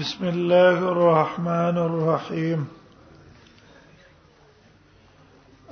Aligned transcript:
بسم 0.00 0.24
الله 0.28 0.78
الرحمن 0.92 1.76
الرحيم 1.78 2.66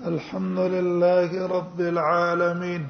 الحمد 0.06 0.58
لله 0.58 1.46
رب 1.48 1.80
العالمين 1.80 2.86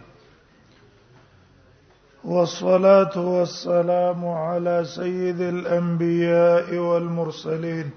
والصلاه 2.25 3.19
والسلام 3.21 4.27
على 4.29 4.85
سيد 4.85 5.41
الانبياء 5.41 6.75
والمرسلين 6.75 7.91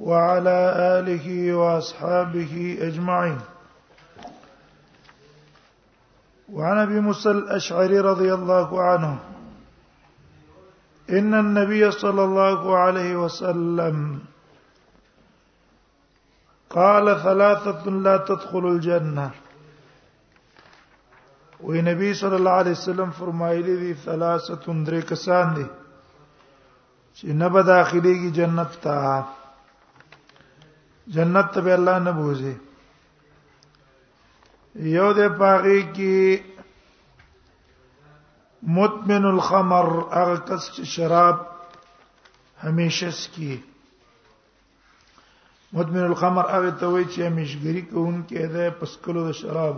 وعلى 0.00 0.58
اله 0.98 1.54
واصحابه 1.56 2.78
اجمعين 2.80 3.38
وعن 6.52 6.78
ابي 6.78 7.00
موسى 7.00 7.30
الاشعري 7.30 8.00
رضي 8.00 8.34
الله 8.34 8.82
عنه 8.82 9.18
ان 11.14 11.34
النبي 11.34 11.90
صلى 11.90 12.24
الله 12.24 12.76
عليه 12.76 13.16
وسلم 13.16 14.18
قال 16.70 17.22
ثلاثه 17.22 17.90
لا 17.90 18.16
تدخل 18.16 18.66
الجنه 18.66 19.30
وی 21.60 21.82
نبی 21.82 22.12
صلى 22.14 22.34
الله 22.36 22.50
عليه 22.50 22.70
وسلم 22.70 23.10
فرمایلی 23.18 23.76
دي 23.76 23.94
ثلاثه 24.04 24.84
درې 24.84 25.02
کسان 25.12 25.54
دي 25.54 25.66
چې 27.20 27.24
نه 27.32 27.48
به 27.48 27.62
داخليږي 27.62 28.30
جنت 28.38 28.70
ته 28.82 29.24
جنت 31.06 31.58
به 31.58 31.74
الله 31.74 31.98
نه 31.98 32.12
بوځي 32.12 32.54
یو 34.96 35.12
د 35.12 35.28
پاغي 35.38 35.82
کې 35.96 36.40
مدمن 38.62 39.24
الخمر 39.24 39.90
هغه 40.10 40.36
کس 40.48 40.70
چې 40.76 40.84
شراب 40.84 41.40
همیشه 42.60 43.10
سکي 43.10 43.56
مدمن 45.72 46.04
الخمر 46.04 46.44
هغه 46.52 46.70
ته 46.80 46.86
وایي 46.86 47.04
چې 47.12 47.20
همیشګری 47.22 47.82
کوونکی 47.90 48.46
ده 48.46 48.70
پسکلو 48.78 49.26
د 49.28 49.32
شراب 49.42 49.76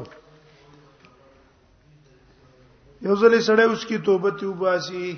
یو 3.02 3.14
ځلې 3.20 3.40
سړی 3.48 3.64
اوس 3.68 3.82
کی 3.88 3.98
توبه 4.06 4.30
تی 4.38 4.46
وباسي 4.46 5.16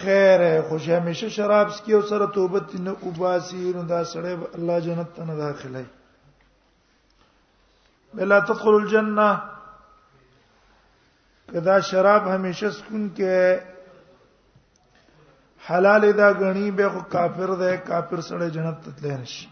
خیر 0.00 0.40
خو 0.68 0.76
همیشه 0.88 1.28
شراب 1.36 1.68
سکي 1.76 1.92
او 1.94 2.02
سره 2.10 2.26
توبه 2.34 2.60
تی 2.72 2.78
نه 2.78 2.92
وباسي 3.08 3.62
نو 3.76 3.82
دا 3.82 4.02
سړی 4.12 4.34
الله 4.58 4.80
جنت 4.88 5.08
ته 5.14 5.22
نه 5.24 5.36
داخله 5.44 5.86
بل 8.18 8.28
لا 8.28 8.38
تدخل 8.44 8.74
الجنه 8.74 9.32
کدا 11.52 11.80
شراب 11.90 12.26
همیشه 12.26 12.70
سکون 12.70 13.10
کې 13.16 13.60
حلال 15.70 16.12
دا 16.12 16.32
غنی 16.32 16.70
به 16.70 16.88
خو 16.88 17.00
کافر 17.10 17.50
دی 17.62 17.76
کافر 17.76 18.20
سره 18.20 18.48
جنت 18.54 18.78
ته 18.84 18.90
تللی 18.90 19.14
نشي 19.16 19.48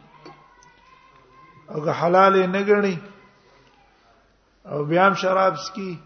او 1.69 1.91
حلال 1.93 2.47
نه 2.47 2.63
غنی 2.65 3.01
او 4.73 4.85
بیا 4.85 5.05
هم 5.07 5.15
شراب 5.15 5.55
سکی 5.57 6.01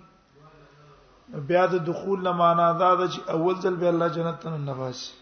بیا 1.49 1.67
د 1.67 1.75
دخول 1.85 2.21
نه 2.23 2.33
معنا 2.33 2.73
دا 2.73 2.95
ده 2.97 3.09
چې 3.09 3.29
اول 3.31 3.57
ځل 3.65 3.75
به 3.81 3.89
الله 3.89 4.09
جنت 4.11 4.41
ته 4.41 4.51
نباسي 4.57 5.13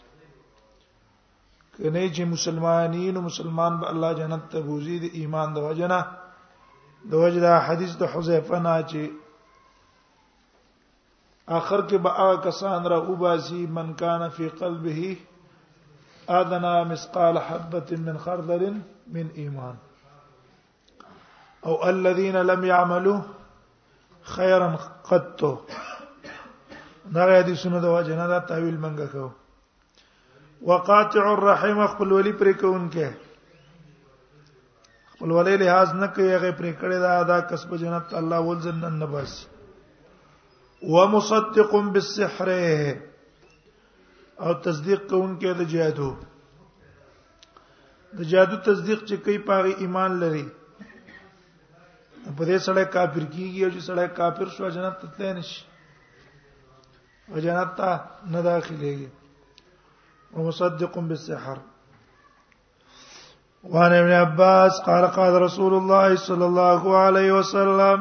کنه 1.78 2.12
چې 2.14 2.20
مسلمانین 2.20 3.16
او 3.16 3.22
مسلمان 3.22 3.80
به 3.80 3.88
الله 3.88 4.14
جنت 4.14 4.48
ته 4.48 4.60
بوزي 4.60 4.98
د 4.98 5.10
ایمان 5.12 5.54
د 5.54 5.58
وجنه 5.58 6.06
د 7.10 7.14
وجدا 7.14 7.58
حدیث 7.58 7.96
د 7.96 8.02
حذیفه 8.04 8.58
نه 8.60 8.82
چې 8.88 9.10
اخر 11.58 11.80
کې 11.88 11.98
به 12.02 12.10
هغه 12.16 12.34
کسان 12.44 12.84
را 12.90 12.96
وباسي 13.04 13.62
من 13.78 13.88
کان 14.02 14.20
فی 14.34 14.48
قلبه 14.58 15.18
اذنا 16.40 16.74
مسقال 16.90 17.38
حبه 17.46 17.96
من 18.08 18.18
خردل 18.26 18.62
من 19.16 19.30
ایمان 19.44 19.76
او 21.66 21.74
الذين 21.94 22.36
لم 22.52 22.60
يعملوا 22.64 23.18
خيرا 24.36 24.68
قط 25.10 25.40
دا 27.14 27.22
حدیثونه 27.38 27.80
د 27.80 27.84
واجنه 27.96 28.24
دا 28.34 28.38
تعویل 28.38 28.78
منګه 28.80 29.06
کو 29.12 29.28
وقاطع 30.72 31.24
الرحم 31.32 31.78
خپل 31.86 32.08
ولی 32.12 32.32
پرې 32.40 32.52
کوونکې 32.60 33.08
خپل 35.12 35.30
ولی 35.36 35.54
لحاظ 35.64 35.88
نه 35.94 36.06
کوي 36.06 36.34
هغه 36.34 36.50
پرې 36.52 36.72
کړی 36.82 36.98
دا 37.06 37.12
دا 37.22 37.38
کسب 37.40 37.70
جنت 37.84 38.06
الله 38.20 38.40
ول 38.40 38.60
جنن 38.66 38.94
نباس 39.04 39.32
ومصدق 40.88 41.74
بالسحر 41.94 42.48
او 44.44 44.52
تصدیق 44.64 45.00
کوونکې 45.10 45.52
د 45.54 45.62
جادو 45.72 46.10
د 48.18 48.22
جادو 48.30 48.56
تصدیق 48.68 49.00
چې 49.08 49.14
کوي 49.24 49.38
پاره 49.50 49.70
ایمان 49.84 50.12
لري 50.22 50.44
په 52.36 52.42
دې 52.48 52.58
سره 52.66 52.82
کافر 52.96 53.24
کیږي 53.34 53.60
او 53.64 53.70
چې 53.74 53.80
سره 53.88 54.02
کافر 54.20 54.46
شو 54.54 54.68
جنت 54.76 54.96
ته 55.00 55.06
تللی 55.16 55.30
نشي 55.36 55.62
او 57.30 57.38
جنت 57.48 57.70
ته 57.82 57.90
نه 58.36 58.40
داخليږي 58.48 59.10
ومصدق 60.38 60.98
بالسحر 61.08 61.58
وعن 63.74 63.92
ابن 64.00 64.12
عباس 64.24 64.72
قال 64.86 65.04
قال 65.20 65.34
رسول 65.42 65.74
الله 65.82 66.16
صلى 66.26 66.44
الله 66.50 66.82
عليه 67.04 67.32
وسلم 67.38 68.00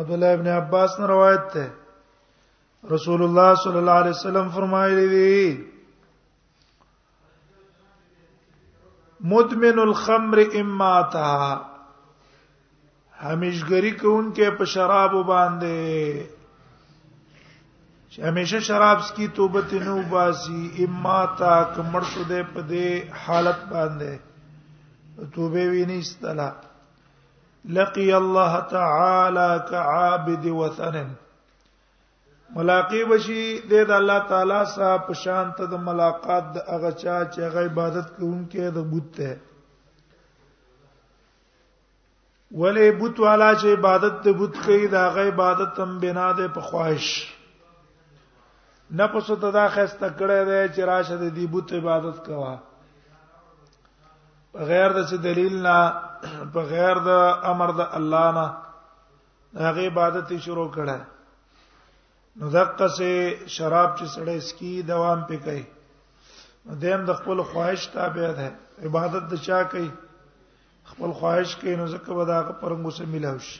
عبد 0.00 0.10
الله 0.14 0.32
ابن 0.36 0.46
عباس 0.52 0.94
نے 1.00 1.06
روایت 1.08 1.44
ته 1.56 2.86
رسول 2.92 3.20
الله 3.26 3.50
صلی 3.64 3.78
الله 3.80 4.00
علیه 4.04 4.14
وسلم 4.16 4.48
فرمایلی 4.56 5.04
دی 5.12 5.44
مدمن 9.34 9.78
الخمر 9.84 10.38
اما 10.62 10.90
تا 11.14 11.26
همیشګری 13.20 13.94
کوونکې 14.00 14.58
په 14.62 14.70
شراب 14.74 15.14
باندې 15.30 18.26
همیشه 18.28 18.60
شراب 18.72 18.98
سکی 19.12 19.28
توبه 19.40 19.62
تنو 19.70 19.98
باسي 20.18 20.60
اما 20.88 21.20
تا 21.38 21.54
کمر 21.78 22.02
شو 22.12 22.22
دې 22.30 22.42
په 22.52 22.60
دې 22.70 23.14
حالت 23.24 23.58
باندې 23.72 24.12
توبه 25.38 25.62
ویني 25.78 25.98
استلا 26.04 26.50
لقي 27.64 28.16
الله 28.16 28.60
تعالی 28.60 29.58
كعابد 29.70 30.46
وثن 30.46 30.96
ملاقات 32.56 33.08
بشي 33.10 33.60
د 33.68 33.90
الله 33.90 34.18
تعالی 34.28 34.58
سره 34.74 34.98
په 35.06 35.14
شان 35.22 35.52
ته 35.58 35.66
د 35.66 35.74
ملاقات 35.86 36.52
د 36.54 36.58
هغه 36.68 36.90
چا 36.90 37.16
چې 37.24 37.40
هغه 37.40 37.60
عبادت 37.64 38.10
کوونکې 38.16 38.76
د 38.76 38.84
بت 38.92 39.14
ته 39.16 39.36
ولې 42.52 43.00
بت 43.00 43.20
والا 43.20 43.50
چې 43.54 43.66
عبادت 43.78 44.22
د 44.26 44.38
بت 44.42 44.60
کوي 44.66 44.88
د 44.88 44.94
هغه 44.94 45.26
عبادت 45.32 45.80
هم 45.80 45.98
بنا 46.00 46.32
ده 46.32 46.48
په 46.48 46.60
خواهش 46.60 47.10
نفس 49.00 49.26
ته 49.26 49.50
دا 49.50 49.68
خسته 49.68 50.12
کړه 50.16 50.38
دې 50.48 50.76
چې 50.76 50.80
راشه 50.80 51.16
د 51.16 51.34
دې 51.36 51.46
بت 51.56 51.72
عبادت 51.82 52.24
کوا 52.26 52.56
بغیر 54.54 54.92
د 54.92 55.06
څه 55.06 55.14
دلیل 55.28 55.62
نه 55.62 56.03
بغیر 56.52 56.94
د 57.08 57.08
امر 57.52 57.70
د 57.78 57.80
الله 57.98 58.26
نه 58.36 58.46
هغه 59.66 59.82
عبادت 59.90 60.28
شروع 60.46 60.68
کړه 60.76 60.98
نو 62.40 62.44
دقه 62.56 62.86
سه 62.98 63.10
شراب 63.56 63.90
چې 63.98 64.04
سړی 64.14 64.38
سکی 64.48 64.70
دوام 64.92 65.20
پې 65.28 65.36
کوي 65.44 65.64
دیم 66.84 67.00
د 67.08 67.20
خپل 67.20 67.42
خواهش 67.50 67.86
تابع 67.96 68.30
ده 68.40 68.48
عبادت 68.88 69.24
د 69.32 69.44
چا 69.46 69.60
کوي 69.74 69.88
خپل 70.90 71.12
خواهش 71.20 71.56
کوي 71.60 71.76
نو 71.80 71.86
زکه 71.94 72.14
به 72.20 72.24
دا 72.32 72.38
پرنګو 72.60 72.90
سره 72.98 73.06
ملاوي 73.14 73.40
شي 73.40 73.58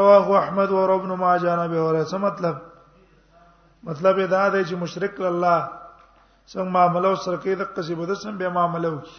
رواه 0.00 0.30
احمد 0.40 0.70
و 0.72 0.78
ابن 0.78 1.10
ماجه 1.24 1.54
نه 1.60 1.68
به 1.74 1.84
اوره 1.86 2.08
څه 2.10 2.16
مطلب 2.26 2.56
مطلب 3.90 4.16
دا 4.26 4.44
دی 4.54 4.62
چې 4.68 4.74
مشرک 4.84 5.20
الله 5.20 5.60
څنګه 6.50 6.74
معاملو 6.76 7.16
سره 7.16 7.36
کې 7.36 7.52
د 7.60 7.62
قصې 7.76 7.92
بده 8.00 8.14
سم 8.22 8.36
به 8.38 8.48
معاملو 8.58 8.98
کی 9.06 9.14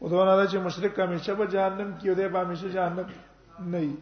او 0.00 0.08
دا 0.08 0.24
نه 0.24 0.46
چې 0.50 0.56
مشرک 0.64 0.98
همیشه 1.00 1.34
په 1.38 1.46
جهنم 1.52 1.90
کې 2.00 2.12
دی 2.18 2.28
په 2.32 2.38
همیشه 2.40 2.68
جهنم 2.74 3.08
نه 3.70 3.78
وي 3.82 3.92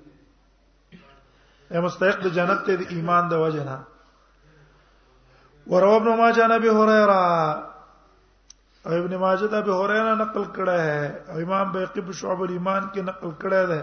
اے 1.70 1.78
مستحق 1.84 2.18
د 2.24 2.34
جنت 2.38 2.60
ته 2.68 2.74
د 2.80 2.94
ایمان 2.94 3.24
د 3.28 3.34
وجه 3.44 3.64
نه 3.70 3.78
وروب 5.72 6.02
نو 6.06 6.12
ما 6.22 6.28
جنبی 6.38 6.70
هريره 6.78 7.20
او 8.86 8.92
ابن 9.00 9.12
ماجه 9.24 9.46
د 9.46 9.54
ابي 9.60 9.72
هريره 9.80 10.14
نقل 10.24 10.44
کړه 10.56 10.78
ہے 10.88 11.02
او 11.30 11.34
امام 11.44 11.72
بيقي 11.76 12.00
په 12.08 12.12
شعب 12.22 12.40
الايمان 12.48 12.82
کې 12.92 13.00
نقل 13.08 13.30
کړه 13.42 13.62
ده 13.72 13.80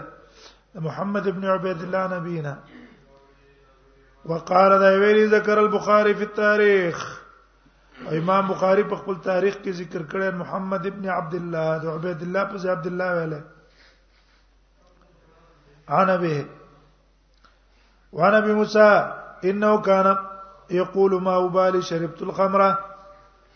محمد 0.88 1.24
ابن 1.28 1.44
عبيد 1.54 1.80
الله 1.86 2.04
نبينا 2.18 2.54
وقال 4.30 4.72
ذا 4.82 4.90
ویلی 5.00 5.26
ذکر 5.28 5.58
البخاري 5.58 6.14
في 6.14 6.24
التاريخ 6.24 7.21
امام 8.10 8.46
بخاری 8.46 8.82
په 8.90 8.96
خپل 8.96 9.14
تاریخ 9.22 9.54
کې 9.62 9.72
ذکر 9.80 10.02
کړی 10.12 10.30
محمد 10.38 10.86
ابن 10.86 11.08
عبد 11.16 11.34
الله 11.40 11.78
د 11.82 11.86
عبد 11.94 12.22
الله 12.26 12.44
په 12.52 12.70
عبد 12.72 12.86
الله 12.90 13.18
ویله 13.18 13.40
انا 16.00 16.16
به 16.22 16.44
وانا 18.20 18.38
ابي 18.38 18.52
موسى 18.54 18.90
انه 19.50 19.80
كان 19.80 20.06
يقول 20.80 21.12
ما 21.26 21.36
وبالي 21.36 21.82
شربت 21.82 22.22
الخمره 22.22 22.78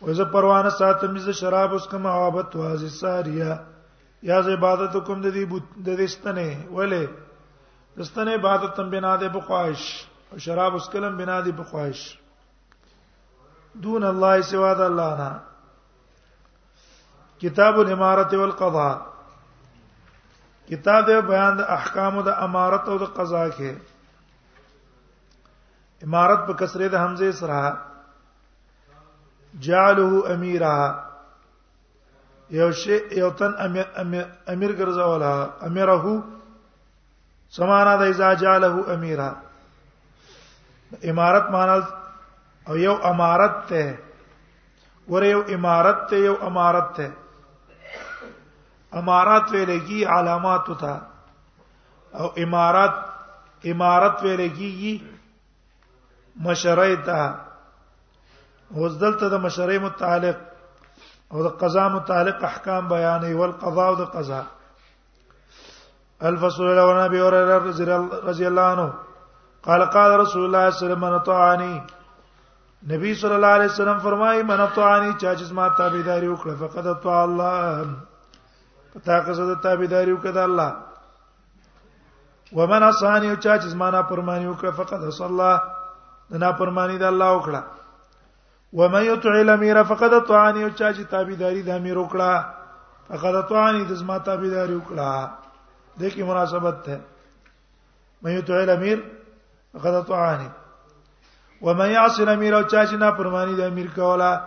وزه 0.03 0.25
پروانه 0.35 0.71
ساتم 0.79 1.19
زه 1.29 1.33
شراب 1.33 1.75
اس 1.75 1.87
کما 1.91 2.11
عبادت 2.27 2.57
واز 2.57 2.85
ساریه 3.01 3.57
یا 4.31 4.41
ز 4.41 4.59
عبادت 4.59 4.95
کوم 5.07 5.21
د 5.23 5.29
دې 5.37 5.45
بوت 5.51 5.67
د 5.77 5.89
دې 5.99 6.07
ستنه 6.15 6.49
ولې 6.77 7.03
دستنه 7.99 8.31
عبادت 8.39 8.71
تم 8.77 8.91
بنا 8.95 9.17
ده 9.21 9.29
بخواش 9.39 9.83
او 10.33 10.39
شراب 10.47 10.73
اس 10.77 10.87
کلم 10.95 11.17
بنا 11.17 11.41
دي 11.41 11.53
بخواش 11.61 12.03
دون 13.85 14.05
الله 14.09 14.41
سوا 14.51 14.73
د 14.81 14.89
الله 14.91 15.15
نه 15.23 15.33
کتاب 17.41 17.79
الامارت 17.81 18.35
والقضاء 18.43 18.95
کتاب 20.71 21.05
د 21.09 21.19
بیان 21.31 21.57
د 21.59 21.67
احکام 21.77 22.21
د 22.29 22.37
امارت 22.47 22.85
او 22.93 22.97
د 23.03 23.11
قضا 23.17 23.43
کې 23.57 23.73
امارت 26.07 26.41
په 26.47 26.53
کسره 26.63 26.89
د 26.95 27.03
حمزه 27.05 27.33
سره 27.43 27.75
جعله 29.69 30.25
اميرا 30.37 30.79
یو 32.61 32.71
شی 32.83 32.97
یو 33.21 33.31
تن 33.43 33.53
امیر 34.53 34.73
ګرځولا 34.73 35.35
امیره 35.69 36.17
سمانا 37.61 37.95
د 38.03 38.17
اذا 38.17 38.33
جعله 38.47 38.85
اميرا 38.99 39.31
امارت 41.13 41.49
معنی 41.53 41.79
او 42.69 42.77
یو 42.87 42.95
امارت 43.11 43.57
ته 43.69 43.83
ور 45.13 45.23
یو 45.33 45.41
امارت 45.55 45.99
ته 46.11 46.17
یو 46.27 46.35
امارت 46.49 46.89
ته 46.97 47.07
امارات 49.01 49.47
ویلګي 49.53 50.01
علامات 50.17 50.67
تا 50.81 50.95
او 52.21 52.27
امارات 52.45 52.95
امارت 53.73 54.17
ویلګي 54.25 54.93
مشرۍ 56.47 56.95
ته 57.07 57.21
وزدلته 58.81 59.27
د 59.35 59.41
مشرۍ 59.47 59.79
متعلق 59.89 60.37
او 61.33 61.43
د 61.49 61.59
قضا 61.63 61.85
متعلق 61.97 62.39
احکام 62.51 62.89
بیانې 62.95 63.31
او 63.37 63.45
القضاء 63.45 63.89
او 63.91 63.97
د 64.03 64.11
قضا 64.17 64.43
الفصل 66.29 66.63
الاول 66.71 66.97
نبی 67.05 67.19
اور 67.25 67.33
رضی 68.29 68.47
الله 68.47 68.67
عنه 68.73 68.93
قال 69.69 69.85
قال 69.85 70.11
رسول 70.21 70.45
الله 70.45 70.71
صلى 70.71 70.71
الله 70.71 70.71
عليه 70.71 70.85
وسلم 70.85 71.01
من 71.07 71.19
طاعني 71.31 71.73
نبی 72.85 73.13
صلی 73.15 73.31
الله 73.35 73.47
علیه 73.57 73.65
وسلم 73.67 73.99
فرمایي 74.03 74.43
من 74.43 74.61
اطاعنی 74.61 75.13
چا 75.21 75.35
چې 75.37 75.53
ما 75.53 75.69
تابعداري 75.69 76.29
وکړه 76.29 76.55
فقد 76.57 76.87
اطاع 76.87 77.23
الله 77.23 77.87
پتا 78.95 79.21
که 79.25 79.33
زه 79.33 79.55
تابعداري 79.63 80.13
وکړه 80.17 80.37
الله 80.37 80.73
ومن 82.53 82.83
اصانی 82.83 83.37
چا 83.37 83.59
چې 83.59 83.75
ما 83.75 83.91
نه 83.91 84.03
پرمانی 84.03 84.47
وکړه 84.55 84.71
فقد 84.71 85.05
اصلى 85.05 85.27
الله 85.27 85.61
نه 86.31 86.53
پرمانی 86.59 86.99
د 86.99 87.03
الله 87.05 87.39
وکړه 87.43 87.63
ومن 88.73 89.03
يطع 89.05 89.31
الامير 89.31 89.83
فقد 89.83 90.13
اطاعني 90.13 90.71
چا 90.71 90.93
چې 90.93 91.01
تابعداري 91.11 91.63
د 91.63 91.69
امیر 91.71 91.99
وکړه 91.99 92.45
فقد 93.09 93.35
اطاعني 93.41 93.85
د 93.85 93.93
زما 93.95 94.19
تابعداري 94.19 94.77
وکړه 94.81 95.29
د 96.01 96.05
کی 96.15 96.23
مناسبت 96.23 96.87
ده 96.87 97.01
مې 98.25 98.29
يطع 98.31 98.55
الامير 98.63 99.03
فقد 99.73 99.95
اطاعني 100.03 100.49
و 101.63 101.75
مې 101.75 101.97
عاص 101.97 102.21
الامیر 102.21 102.55
او 102.55 102.63
چا 102.63 102.87
چې 102.87 102.97
نه 103.03 103.11
پرمانی 103.19 103.55
د 103.57 103.61
امیر 103.73 103.89
کولا 103.97 104.43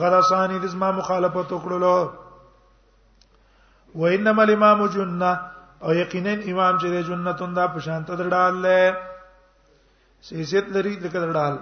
غرسانی 0.00 0.58
د 0.58 0.66
زما 0.74 0.88
مخالفت 0.98 1.48
وکړلو 1.52 1.98
و 3.94 4.02
انما 4.06 4.42
الامام 4.42 4.86
جننه 4.96 5.30
او 5.86 5.92
یقینا 5.94 6.30
امام 6.50 6.78
چې 6.78 6.86
د 6.86 6.94
جنتون 7.08 7.54
دا 7.56 7.66
په 7.76 7.80
شانت 7.86 8.06
درډال 8.10 8.54
له 8.66 8.76
سیاست 10.28 10.64
لري 10.76 10.94
د 10.96 11.06
کډرډال 11.12 11.54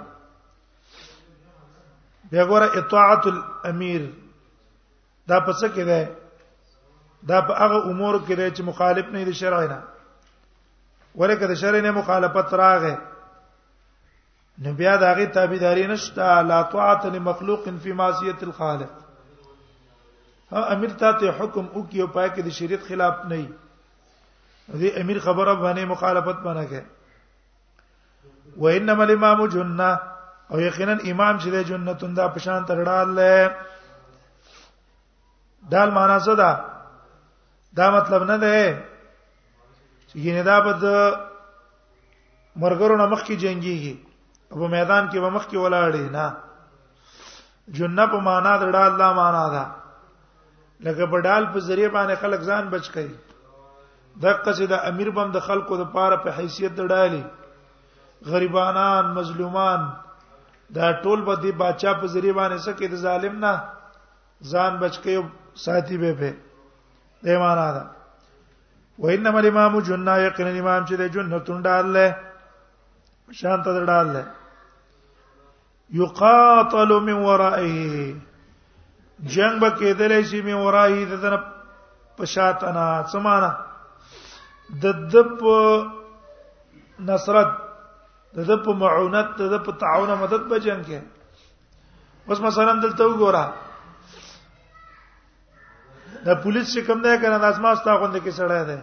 بیا 2.33 2.43
ګوره 2.51 2.67
اطاعت 2.81 3.25
الامیر 3.31 4.03
دا 5.29 5.39
په 5.47 5.53
څه 5.63 5.67
کې 5.77 5.83
ده 5.93 6.03
دا 7.31 7.39
په 7.49 7.53
هغه 7.63 7.79
امور 7.91 8.15
کې 8.29 8.35
ده 8.35 8.51
چې 8.51 8.63
مخالف 8.69 9.07
نه 9.17 9.21
دي 9.31 9.35
شرعینه 9.41 9.79
ولکه 11.23 11.45
د 11.53 11.55
شرعینه 11.63 11.91
مخالفت 12.01 12.49
راغې 12.63 12.97
نو 14.59 14.73
بیا 14.73 14.97
دا 14.97 15.13
غي 15.13 15.27
تابعداري 15.27 15.87
نشته 15.87 16.43
لا 16.43 16.63
طاعت 16.63 17.07
لمخلوق 17.07 17.69
فی 17.83 17.93
معصیت 17.93 18.43
الخالق 18.43 18.91
ها 20.53 20.73
امیر 20.73 20.89
ته 20.91 21.31
حکم 21.41 21.67
او 21.75 21.83
کیو 21.89 22.07
پای 22.07 22.29
کې 22.31 22.41
د 22.45 22.49
شریعت 22.49 22.83
خلاف 22.89 23.15
نه 23.29 23.37
دی 23.37 23.49
دې 24.73 24.99
امیر 25.01 25.19
خبره 25.21 25.55
باندې 25.55 25.85
مخالفت 25.91 26.41
باندې 26.45 26.67
کوي 26.69 26.83
وانما 28.57 29.05
الامام 29.05 29.47
جننه 29.47 29.99
او 30.51 30.59
یقینا 30.61 30.97
امام 31.11 31.39
چې 31.39 31.47
د 31.49 31.63
جنتون 31.65 32.15
دا 32.15 32.29
پشان 32.29 32.65
ترړال 32.67 33.09
له 33.17 33.55
دال 35.71 35.91
معنا 35.91 36.21
څه 36.21 36.35
ده 36.37 36.65
دا 37.77 37.91
مطلب 37.91 38.23
نه 38.23 38.37
ده 38.37 38.83
چې 40.09 40.17
ینه 40.17 40.43
دا 40.43 40.61
بد 40.61 40.83
مرګورو 42.61 42.97
نه 42.99 43.07
مخ 43.07 43.23
کې 43.25 43.33
جنگيږي 43.37 44.12
په 44.59 44.69
میدان 44.73 45.09
کې 45.11 45.19
ومخ 45.25 45.45
کې 45.49 45.57
ولاړې 45.57 46.05
نه 46.17 46.27
جنہ 47.77 48.05
په 48.13 48.19
معنا 48.27 48.57
د 48.63 48.71
ډال 48.75 48.93
دا 48.99 49.13
معنا 49.13 49.45
ده 49.55 49.65
لکه 50.85 51.07
په 51.07 51.19
ډال 51.25 51.45
په 51.53 51.59
ذریعہ 51.69 51.91
باندې 51.97 52.15
خلک 52.23 52.41
ځان 52.41 52.65
بچ 52.73 52.87
کړي 52.95 53.13
دغه 54.23 54.53
چې 54.57 54.65
د 54.73 54.75
امیر 54.93 55.11
بم 55.17 55.31
د 55.33 55.41
خلکو 55.41 55.77
د 55.77 55.85
پاره 55.95 56.17
په 56.17 56.31
پا 56.31 56.37
حیثیت 56.39 56.73
د 56.77 56.87
ډالې 56.93 57.23
غریبانان 58.31 59.05
مظلومان 59.19 59.81
دا 60.77 60.87
ټول 61.03 61.21
به 61.29 61.35
دی 61.43 61.53
بادشاہ 61.53 61.95
په 62.01 62.07
ذریعہ 62.15 62.35
باندې 62.41 62.59
سکه 62.67 62.87
د 62.89 62.97
ظالم 63.05 63.35
نه 63.45 63.55
ځان 64.51 64.73
بچ 64.83 64.95
کړي 64.99 65.27
ساتي 65.65 65.97
به 66.03 66.13
په 66.21 66.31
دیمانا 67.25 67.69
ده 67.73 67.85
وانما 68.99 69.39
الامام 69.39 69.79
جنہ 69.89 70.11
یقین 70.27 70.49
امام 70.59 70.85
چې 70.87 70.95
د 71.01 71.09
جنہ 71.15 71.39
تون 71.47 71.63
ډالې 71.63 72.15
شانت 73.39 73.65
ډالې 73.89 74.25
یقاتل 75.93 76.93
من 77.05 77.19
ورائه 77.25 78.15
جنگ 79.35 79.61
به 79.61 79.71
کېدلې 79.79 80.23
شي 80.31 80.41
من 80.43 80.55
ورائه 80.67 81.05
د 81.11 81.15
تر 81.25 81.35
پشاتنا 82.19 82.87
سمانا 83.13 83.51
د 84.85 85.03
د 85.15 85.35
په 85.39 85.57
نصرت 87.11 87.51
د 88.39 88.49
د 88.53 88.63
په 88.65 88.73
معونت 88.85 89.29
د 89.43 89.53
د 89.57 89.63
په 89.69 89.83
تعاون 89.85 90.11
مدد 90.23 90.43
به 90.55 90.59
جنگ 90.69 90.83
کې 90.89 91.01
اوس 92.29 92.41
مثلا 92.47 92.73
دلته 92.83 93.05
وګوره 93.13 93.45
د 96.25 96.29
پولیس 96.43 96.67
چې 96.75 96.81
کوم 96.87 96.99
دی 97.03 97.17
کنه 97.27 97.39
د 97.39 97.45
اسما 97.51 97.75
ستا 97.81 97.95
غونډه 98.01 98.21
کې 98.25 98.33
سړی 98.39 98.65
دی 98.69 98.79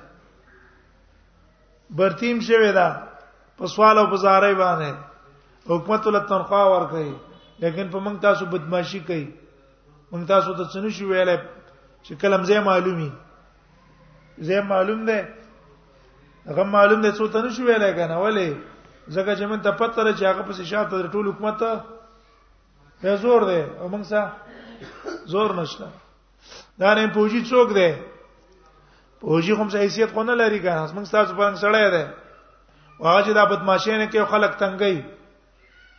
برتیم 1.99 2.39
شوی 2.47 2.71
دا 2.73 2.87
په 3.57 3.67
سوال 3.75 3.97
او 3.97 4.07
بزارې 4.13 4.53
باندې 4.61 4.93
حکومت 5.69 6.07
له 6.07 6.19
تنخوا 6.29 6.61
ورکړي 6.71 7.13
لیکن 7.63 7.89
په 7.91 7.99
موږ 8.05 8.19
تاسو 8.21 8.45
بدمعشي 8.53 8.99
کوي 9.09 9.23
موږ 10.11 10.23
تاسو 10.33 10.53
ته 10.57 10.63
څنګه 10.73 10.89
شو 10.97 11.07
ویلای 11.09 11.37
چې 12.05 12.13
کلم 12.21 12.43
زې 12.49 12.59
معلومي 12.69 13.09
زې 14.47 14.61
معلوم 14.73 15.05
ده 15.05 15.17
هغه 16.49 16.63
معلوم 16.75 17.01
ده 17.05 17.11
څو 17.19 17.27
ته 17.35 17.41
نشو 17.47 17.65
ویلای 17.69 17.93
کنه 17.97 18.17
ولې 18.23 18.47
زګه 19.07 19.35
چې 19.35 19.45
من 19.51 19.61
ته 19.67 19.71
پته 19.81 20.01
لري 20.03 20.13
چې 20.17 20.25
هغه 20.25 20.41
په 20.41 20.53
شاته 20.53 21.11
ټول 21.17 21.27
حکومت 21.27 21.59
ته 21.61 23.15
زور 23.25 23.41
ده 23.49 23.59
او 23.79 23.89
موږ 23.89 24.03
سره 24.03 24.31
زور 25.35 25.53
نشته 25.55 25.87
دا 26.81 26.93
نه 26.93 27.07
پوجي 27.19 27.43
څوک 27.51 27.73
ده 27.73 27.99
پوجي 29.21 29.53
کوم 29.55 29.69
څه 29.69 29.77
حیثیت 29.85 30.11
خو 30.17 30.23
نه 30.31 30.35
لري 30.41 30.59
کنه 30.65 30.87
موږ 30.87 31.11
تاسو 31.19 31.35
په 31.37 31.53
څنګه 31.53 31.61
سره 31.61 31.95
ده 31.99 32.03
واجب 32.99 33.33
د 33.43 33.49
بدمعشي 33.53 33.97
نه 33.97 34.07
کې 34.11 34.29
خلک 34.33 34.57
تنګي 34.65 34.97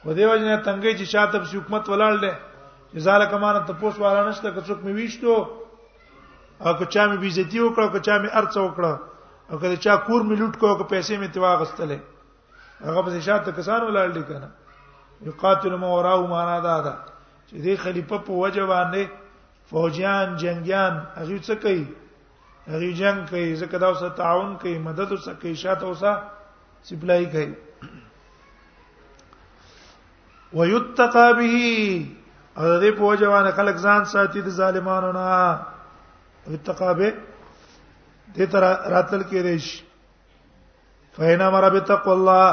خو 0.03 0.13
دیو 0.17 0.35
جنہ 0.37 0.55
تنګي 0.67 0.93
چې 0.99 1.05
شاته 1.13 1.37
په 1.45 1.49
حکومت 1.57 1.89
ولاړ 1.89 2.15
دي 2.25 3.01
ځاله 3.07 3.25
کمانه 3.33 3.61
ته 3.71 3.73
پوس 3.81 3.99
والا 4.05 4.23
نشته 4.29 4.53
که 4.57 4.61
څوک 4.69 4.79
مې 4.85 4.93
ویشتو 4.99 5.35
او 6.65 6.71
که 6.79 6.87
چا 6.93 7.03
مې 7.09 7.17
بیزتی 7.25 7.59
وکړه 7.65 7.87
که 7.93 8.01
چا 8.07 8.17
مې 8.23 8.31
ارڅ 8.41 8.55
وکړه 8.65 8.95
او 9.51 9.57
که 9.61 9.77
چا 9.85 9.95
کور 10.09 10.21
مې 10.29 10.37
لوټ 10.41 10.55
کړو 10.61 10.75
که 10.81 10.87
پیسې 10.95 11.15
مې 11.21 11.29
توا 11.37 11.53
غستلې 11.61 11.99
هغه 12.89 13.01
په 13.05 13.21
شاته 13.29 13.51
کسان 13.61 13.81
ولاړ 13.89 14.11
دي 14.17 14.23
کنه 14.23 14.49
یقاتل 15.29 15.75
ما 15.83 15.89
وراو 15.97 16.27
معنا 16.35 16.59
دا 16.67 16.77
ده 16.87 16.93
چې 17.49 17.57
دې 17.65 17.75
خلیفہ 17.85 18.17
په 18.27 18.33
وجه 18.45 18.65
باندې 18.73 19.03
فوجیان 19.71 20.37
جنگیان 20.43 20.95
هغه 21.17 21.37
څه 21.47 21.55
کوي 21.63 21.87
هغه 22.73 22.93
جنگ 23.01 23.19
کوي 23.35 23.49
زکه 23.63 23.79
دا 23.85 23.89
اوسه 23.93 24.09
تعاون 24.21 24.57
کوي 24.65 24.79
مدد 24.89 25.13
اوسه 25.19 25.33
کوي 25.45 25.55
شاته 25.65 25.85
اوسه 25.85 26.13
سپلای 26.89 27.27
کوي 27.35 27.53
ويتقى 30.59 31.29
به 31.39 31.57
او 32.59 32.81
دې 32.81 32.91
په 33.01 33.15
جوان 33.21 33.51
خلک 33.57 33.77
ځان 33.85 34.05
ساتي 34.13 34.41
د 34.43 34.49
ظالمانو 34.59 35.11
نه 35.19 35.29
ويتقى 36.49 36.95
به 36.99 37.11
دې 38.35 38.47
تر 38.53 38.63
راتل 38.95 39.23
کې 39.23 39.39
ریش 39.47 39.69
فینا 41.17 41.51
مر 41.51 41.69
به 41.73 41.81
تقوا 41.93 42.13
الله 42.13 42.49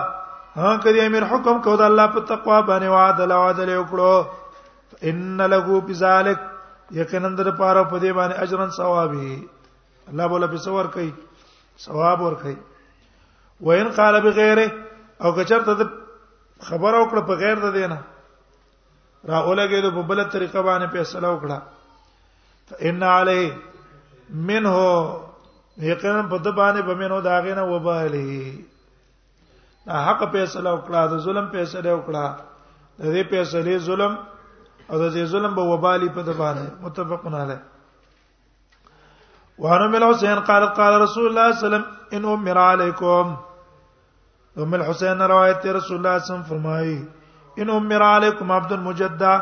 ها 0.56 0.76
کړي 0.84 1.00
امیر 1.08 1.24
حکم 1.32 1.62
کو 1.66 1.76
د 1.82 1.90
الله 1.90 2.08
په 2.14 2.22
تقوا 2.36 2.60
باندې 2.68 2.88
وعده 2.96 3.26
لا 3.32 3.38
وعده 3.40 3.80
وکړو 3.82 4.16
ان 5.12 5.46
له 5.56 5.82
بذلک 5.90 6.40
یقینا 7.02 7.30
در 7.30 7.52
پاره 7.52 7.84
په 7.84 8.00
دې 8.00 8.12
باندې 8.14 8.40
اجرن 8.44 8.70
ثوابه 8.70 9.40
الله 10.10 10.28
بوله 10.34 10.48
په 10.48 10.58
ثواب 10.66 10.92
کوي 10.94 11.12
ثواب 11.86 12.22
ور 12.22 12.34
کوي 12.44 12.56
وین 13.62 13.90
قال 13.98 14.22
بغیره 14.22 14.68
او 15.22 15.32
که 15.36 15.44
چرته 15.44 15.90
خبر 16.66 16.94
او 16.96 17.04
کړ 17.12 17.18
په 17.28 17.34
غیر 17.42 17.58
د 17.64 17.68
دینه 17.76 17.98
را 19.30 19.38
اولګېدو 19.48 19.90
په 19.96 20.02
بل 20.10 20.20
طریقه 20.32 20.62
باندې 20.68 20.88
فیصله 20.94 21.28
وکړه 21.32 21.60
فإن 22.70 23.04
علی 23.04 23.54
منه 24.48 24.76
یقینا 25.78 26.24
په 26.32 26.38
د 26.38 26.48
باندې 26.60 26.82
به 26.88 26.96
منه 27.00 27.20
داغه 27.22 27.54
نه 27.58 27.64
وباله 27.64 28.54
دا 29.88 29.98
حق 30.08 30.22
فیصله 30.34 30.70
وکړه 30.76 31.02
د 31.14 31.18
ظلم 31.26 31.46
فیصله 31.54 31.90
وکړه 31.96 32.26
د 33.02 33.04
دې 33.14 33.24
فیصله 33.32 33.78
ظلم 33.78 34.14
او 34.90 34.96
د 35.02 35.06
دې 35.16 35.24
ظلم 35.34 35.54
به 35.56 35.62
وبالي 35.72 36.10
په 36.16 36.22
د 36.28 36.38
باندې 36.42 36.66
متفقون 36.84 37.34
علی 37.36 37.58
وعن 39.58 39.82
ام 39.86 39.96
الحسين 39.96 40.40
قالت 40.50 40.72
قال 40.80 40.94
رسول 41.06 41.26
الله 41.28 41.52
صلى 41.52 41.52
الله 41.52 41.52
عليه 41.52 41.58
وسلم 41.68 41.86
ان 42.16 42.26
امر 42.34 42.58
عليكم 42.58 43.26
ام 44.64 44.74
الحسین 44.74 45.20
روایت 45.30 45.66
رسول 45.76 45.98
الله 45.98 46.18
صم 46.28 46.42
فرمایي 46.48 46.96
ان 47.62 47.70
امر 47.70 48.02
علیکم 48.04 48.52
عبد 48.52 48.72
المجدع 48.72 49.36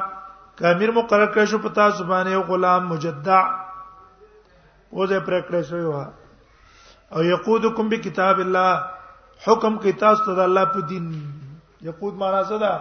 کامیر 0.61 0.91
مقرر 0.95 1.25
کړ 1.35 1.45
شو 1.51 1.57
پتا 1.67 1.87
زبانه 1.99 2.31
یو 2.31 2.39
غلام 2.47 2.87
مجدع 2.93 3.37
وځه 4.97 5.19
پر 5.27 5.33
کړ 5.49 5.61
شو 5.69 5.77
یو 5.85 5.93
او 7.15 7.23
یقودکم 7.25 7.89
بکتاب 7.93 8.39
الله 8.45 8.83
حکم 9.45 9.77
کی 9.85 9.91
تاسو 10.01 10.25
ته 10.35 10.41
الله 10.49 10.65
په 10.73 10.81
دین 10.89 11.05
یقود 11.89 12.15
معنا 12.23 12.41
څه 12.49 12.59
ده 12.63 12.73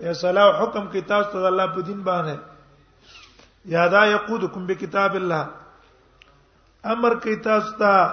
فیصله 0.00 0.40
او 0.48 0.50
حکم 0.62 0.86
کی 0.96 1.00
تاسو 1.12 1.30
ته 1.36 1.46
الله 1.52 1.66
په 1.78 1.86
دین 1.86 2.02
باندې 2.02 2.36
یادا 3.76 4.02
یقودکم 4.16 4.66
بکتاب 4.72 5.14
الله 5.22 5.48
امر 6.96 7.14
کی 7.24 7.36
تاسو 7.48 7.72
ته 7.80 8.04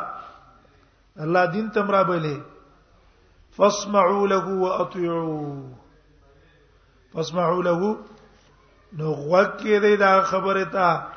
الله 1.21 1.45
دین 1.57 1.67
تمرا 1.79 2.01
بلې 2.11 2.39
فاسمعوا 3.57 4.27
له 4.27 4.47
واطيعوا 4.47 5.61
فاسمعوا 7.13 7.63
له 7.63 7.97
نو 8.99 9.11
غوکه 9.11 9.79
دې 9.79 9.95
دا 9.99 10.21
خبره 10.21 10.63
تا 10.63 11.07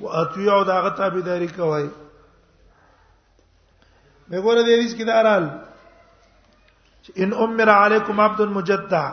واطيعوا 0.00 0.64
دا 0.64 0.80
غته 0.86 1.08
به 1.08 1.20
داری 1.20 1.48
کوي 1.48 1.90
به 4.28 4.42
ګوره 4.42 4.62
دې 4.62 4.74
ریس 4.82 4.94
کې 4.94 5.04
دارال 5.06 5.44
ان 7.16 7.30
امر 7.44 7.68
علیکم 7.70 8.20
عبد 8.20 8.40
مجدع 8.42 9.06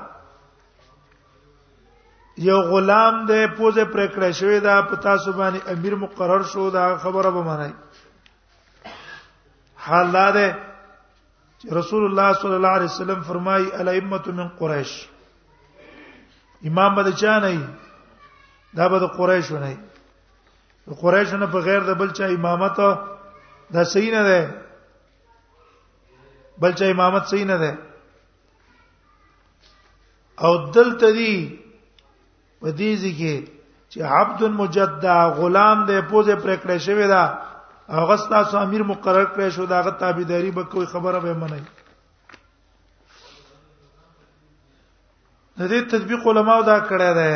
یو 2.49 2.59
غلام 2.69 3.25
دې 3.27 3.57
پوزه 3.57 3.85
پر 3.85 4.07
کړې 4.07 4.31
شوی 4.31 4.59
دا 4.59 4.81
پتا 4.81 5.17
سبحان 5.25 5.57
امیر 5.75 5.95
مقرر 5.95 6.43
شو 6.53 6.69
دا 6.69 6.97
خبره 6.97 7.29
به 7.31 7.41
معنی 7.49 7.73
حال 9.87 10.11
دا 10.11 10.31
ده 10.31 10.70
چې 11.61 11.69
رسول 11.77 12.03
الله 12.05 12.29
صلی 12.41 12.55
الله 12.57 12.73
علیه 12.79 12.91
وسلم 12.91 13.19
فرمایي 13.25 13.65
الائمه 13.81 14.31
من 14.37 14.47
قریش 14.61 14.93
امام 16.69 16.95
به 16.95 17.11
چا 17.21 17.35
نه 17.39 17.67
دا 18.79 18.87
به 18.93 18.99
د 19.03 19.11
قریش 19.17 19.51
نه 19.51 19.69
د 20.87 20.91
قریش 21.01 21.33
نه 21.33 21.45
بغیر 21.57 21.79
د 21.89 21.99
بل 22.01 22.09
چا 22.21 22.25
امامت 22.37 22.75
دا 23.75 23.83
صحیح 23.93 24.11
نه 24.15 24.23
ده 24.23 24.55
بل 26.65 26.73
چا 26.81 26.85
امامت 26.95 27.23
صحیح 27.35 27.45
نه 27.51 27.57
ده 27.65 27.71
او 30.45 30.51
دلته 30.75 31.11
دی 31.17 31.33
په 32.61 32.69
دې 32.77 32.91
ځکه 33.03 33.33
چې 33.91 33.99
عبد 34.19 34.41
مجدد 34.43 35.05
غلام 35.39 35.79
دې 35.87 35.99
پوزه 36.09 36.35
پرکړې 36.43 36.77
شوی 36.87 37.07
دا 37.07 37.23
هغه 37.91 38.15
ستاسو 38.17 38.57
امیر 38.57 38.83
مقرر 38.89 39.25
کړی 39.35 39.49
شو 39.57 39.65
دا 39.69 39.79
غو 39.85 39.91
تابعداري 40.01 40.51
به 40.57 40.63
کوئی 40.73 40.85
خبره 40.93 41.19
به 41.23 41.33
منای 41.39 41.63
د 45.59 45.71
دې 45.71 45.91
تطبیق 45.93 46.27
علماو 46.31 46.61
دا 46.69 46.77
کړی 46.79 47.13
دی 47.17 47.33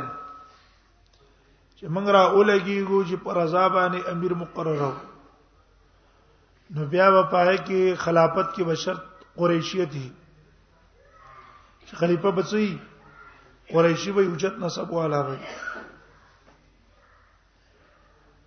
چې 1.75 1.86
موږ 1.88 2.07
را 2.17 2.21
اولګیږو 2.24 3.00
چې 3.09 3.15
پر 3.25 3.36
رضا 3.38 3.65
باندې 3.69 4.00
امیر 4.13 4.33
مقررو 4.43 4.91
نو 6.77 6.86
بیا 6.93 7.09
به 7.17 7.24
پاره 7.33 7.57
کې 7.57 7.95
خلافت 8.05 8.53
کې 8.55 8.62
بشرط 8.74 9.01
قریشیت 9.41 9.93
هي 10.01 11.95
خلیفہ 12.03 12.31
بچی 12.41 12.67
قریشی 13.73 14.11
به 14.11 14.23
یوجت 14.23 14.55
نسب 14.59 14.91
والا 14.91 15.21
وي 15.29 15.38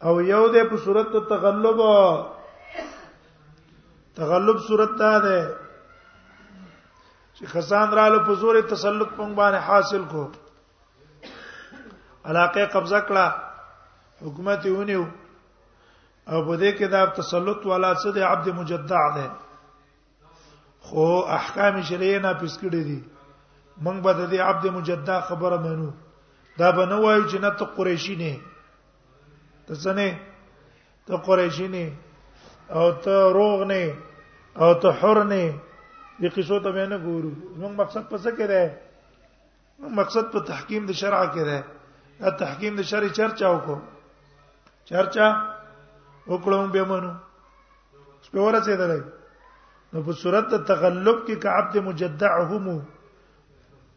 او 0.03 0.21
یو 0.21 0.49
د 0.55 0.71
په 0.71 0.77
صورت 0.85 1.13
ته 1.13 1.21
تغلب 1.29 1.79
تغلب 4.17 4.59
صورت 4.69 4.93
ته 4.99 5.13
ده 5.27 5.57
چې 7.37 7.47
خزان 7.53 7.93
رالو 7.99 8.19
په 8.27 8.35
زور 8.41 8.61
تسلط 8.71 9.11
پنګ 9.17 9.33
باندې 9.35 9.59
حاصل 9.69 10.05
کو 10.05 10.29
علاقه 12.25 12.67
قبضه 12.67 13.01
کړه 13.01 13.27
حکومت 14.27 14.67
یونیو 14.67 15.07
او 16.31 16.43
په 16.47 16.57
دې 16.57 16.71
کې 16.79 16.87
دا 16.91 17.07
تسلط 17.23 17.67
والا 17.67 17.95
څه 17.95 18.13
دی 18.15 18.21
عبد 18.23 18.49
مجدع 18.59 19.07
ده 19.15 19.31
خو 20.87 21.07
احکام 21.39 21.83
شریعه 21.83 22.21
نه 22.21 22.33
پسکړې 22.39 22.83
دي 22.91 23.01
موږ 23.85 23.97
به 24.05 24.13
د 24.19 24.23
دې 24.33 24.39
عبد 24.51 24.65
مجددا 24.77 25.17
خبره 25.29 25.57
منو 25.67 25.91
دا 26.61 26.69
به 26.77 26.85
نه 26.93 26.97
وایو 27.05 27.29
چې 27.31 27.39
نه 27.45 27.51
ته 27.59 27.65
قریشی 27.77 28.15
نه 28.23 28.33
ته 29.67 29.75
څنګه 29.85 30.09
ته 31.07 31.15
قریشی 31.27 31.67
نه 31.75 31.85
او 32.79 32.85
ته 33.05 33.15
روغ 33.39 33.59
نه 33.73 33.83
او 34.63 34.69
ته 34.83 34.89
حر 34.99 35.19
نه 35.33 35.43
دې 36.21 36.29
قصو 36.35 36.57
ته 36.65 36.71
نه 36.93 36.99
ګورو 37.07 37.31
موږ 37.61 37.73
مقصد 37.83 38.05
په 38.11 38.17
څه 38.23 38.31
کې 38.37 38.47
ده 38.53 38.63
مقصد 40.01 40.25
په 40.33 40.39
تحکیم 40.51 40.83
د 40.87 40.91
شرع 41.01 41.23
کې 41.35 41.43
ده 41.49 41.59
دا 42.23 42.29
تحکیم 42.43 42.73
د 42.79 42.83
شرع 42.91 43.09
چرچا 43.19 43.47
وکړو 43.55 43.77
چرچا 44.91 45.27
وکړو 46.31 46.59
به 46.77 46.85
منو 46.93 47.13
سپوره 48.27 48.59
څه 48.67 48.75
ده 48.81 48.87
نو 49.93 49.99
په 50.07 50.13
صورت 50.23 50.45
د 50.51 50.57
تغلب 50.71 51.17
کې 51.27 51.35
کعبد 51.45 51.77
مجدعهم 51.89 52.65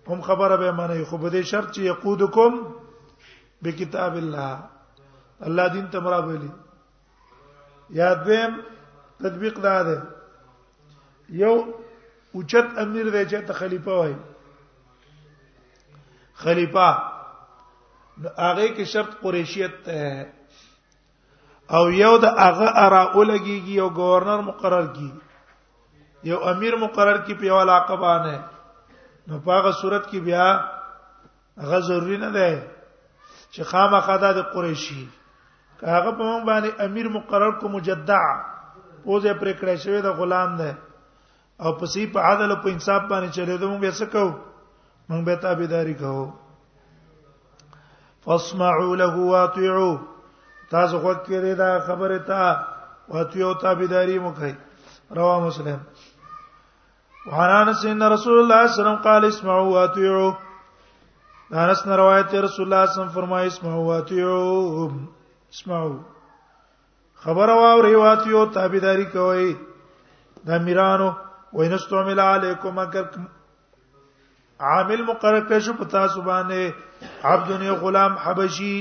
هم 0.07 0.21
خبره 0.21 0.57
به 0.57 0.71
معنی 0.71 1.03
خو 1.03 1.17
به 1.17 1.29
دې 1.29 1.45
شرط 1.45 1.71
چې 1.71 1.77
یقودکم 1.79 2.53
بکتاب 3.63 4.15
الله 4.17 4.59
الله 5.41 5.67
دین 5.69 5.87
ته 5.91 5.99
مراد 5.99 6.25
ویلي 6.27 6.51
یاد 7.99 8.21
ویم 8.27 8.53
تطبیق 9.21 9.55
دا 9.65 9.83
ده 9.83 9.97
یو 11.29 11.65
اوچت 12.33 12.69
امیر 12.77 13.07
دی 13.11 13.23
چې 13.29 13.47
ته 13.47 13.53
خلیفہ 13.53 13.89
وای 13.95 14.15
خلیفہ 16.33 16.89
هغه 18.37 18.67
کې 18.75 18.83
شرط 18.93 19.13
قریشیت 19.23 19.77
او 21.77 21.89
یو 21.91 22.17
د 22.17 22.25
هغه 22.25 22.67
ارا 22.85 23.03
اولګیږي 23.13 23.73
یو 23.81 23.89
گورنر 23.89 24.41
مقرر 24.41 24.87
کی 24.93 25.13
یو 26.23 26.37
امیر 26.39 26.75
مقرر 26.75 27.17
کی 27.17 27.33
په 27.33 27.45
یو 27.45 27.61
علاقه 27.61 27.95
باندې 27.95 28.54
نو 29.29 29.37
په 29.45 29.49
هغه 29.57 29.71
صورت 29.81 30.03
کې 30.11 30.19
بیا 30.29 30.45
هغه 31.63 31.79
ضروری 31.89 32.17
نه 32.23 32.29
ده 32.37 32.49
چې 33.53 33.61
خامخا 33.69 34.15
د 34.23 34.27
قریشی 34.53 35.03
هغه 35.95 36.11
په 36.17 36.23
مونږ 36.29 36.43
باندې 36.49 36.69
امیر 36.87 37.07
مقرر 37.17 37.51
کو 37.61 37.65
مجدع 37.75 38.23
پوزه 39.03 39.33
پر 39.41 39.49
کړه 39.59 39.75
شوی 39.83 40.01
د 40.05 40.09
غلام 40.19 40.51
ده 40.61 40.71
او 41.63 41.69
پسې 41.79 42.01
په 42.13 42.19
عدل 42.31 42.49
او 42.51 42.61
په 42.65 42.69
انصاف 42.75 43.01
باندې 43.11 43.29
چلے 43.37 43.55
دوه 43.61 43.71
موږ 43.81 43.93
څه 43.99 44.05
کوو 44.13 44.33
موږ 45.09 45.21
به 45.27 45.35
تابعداري 45.45 45.95
کوو 46.03 46.25
فاسمعوا 48.25 48.95
له 49.01 49.07
واطيعوا 49.33 49.93
تاسو 50.69 50.95
وخت 51.05 51.21
کې 51.25 51.53
دا 51.63 51.69
خبره 51.87 52.17
تا 52.29 52.41
واطيعوا 53.13 53.53
تابعداري 53.65 54.17
مو 54.23 54.31
کوي 54.37 54.53
رواه 55.17 55.39
مسلم 55.47 55.79
وعن 57.25 57.49
انس 57.57 57.85
ان 57.89 58.01
رسول 58.13 58.39
الله 58.39 58.65
صلی 58.71 58.71
الله 58.71 58.71
علیه 58.71 58.73
وسلم 58.81 58.97
قال 59.11 59.23
اسمعوا 59.25 59.63
واطيعوا 59.65 60.37
انس 61.61 61.85
نے 61.85 61.95
روایت 61.99 62.33
ہے 62.33 62.39
رسول 62.41 62.73
اللہ 62.73 62.85
صلی 62.85 62.85
اللہ 62.85 62.85
علیہ 62.85 62.97
وسلم 63.01 63.13
فرمائے 63.13 63.47
اسمعوا 63.47 63.85
واطيعوا 63.85 64.87
اسمعوا 65.53 65.95
خبر 67.23 67.49
او 67.49 67.63
رواتیو 67.81 68.45
تابعداری 68.57 69.03
کوي 69.13 69.47
دا 70.47 70.57
میرانو 70.65 71.09
وینستعمل 71.59 72.19
علیکم 72.19 72.79
اگر 72.79 73.03
عامل 74.67 75.01
مقرر 75.07 75.47
کړ 75.49 75.59
شو 75.65 75.73
پتا 75.79 76.07
سبحانه 76.17 77.31
عبد 77.31 77.49
نه 77.63 77.71
غلام 77.85 78.17
حبشي 78.27 78.75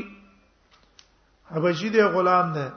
حبشي 1.55 1.89
دی 1.97 2.03
غلام 2.19 2.53
نه 2.59 2.73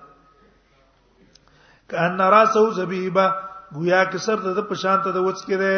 کأن 1.89 2.21
راسه 2.36 2.63
زبیبه 2.79 3.47
گویا 3.75 4.03
کې 4.12 4.17
سر 4.24 4.38
ته 4.43 4.53
د 4.53 4.59
پشان 4.69 5.01
ته 5.03 5.12
د 5.12 5.17
وڅ 5.27 5.38
کې 5.45 5.55
ده 5.57 5.74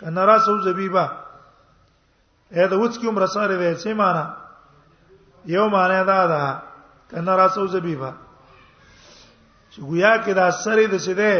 کنارا 0.00 0.38
سو 0.46 0.60
زبیبا 0.64 1.04
اې 2.52 2.64
د 2.68 2.72
وڅ 2.74 2.92
کې 3.00 3.06
عمر 3.08 3.26
سره 3.26 3.54
وې 3.56 3.72
چې 3.82 3.92
معنا 3.94 4.26
یو 5.54 5.68
معنا 5.72 6.02
دا 6.10 6.20
ده 6.32 6.42
کنارا 7.10 7.46
سو 7.54 7.66
زبیبا 7.74 8.10
چې 9.72 9.78
گویا 9.88 10.12
کې 10.24 10.32
دا 10.34 10.50
سرې 10.64 10.86
د 10.92 11.00
څه 11.04 11.12
ده 11.18 11.32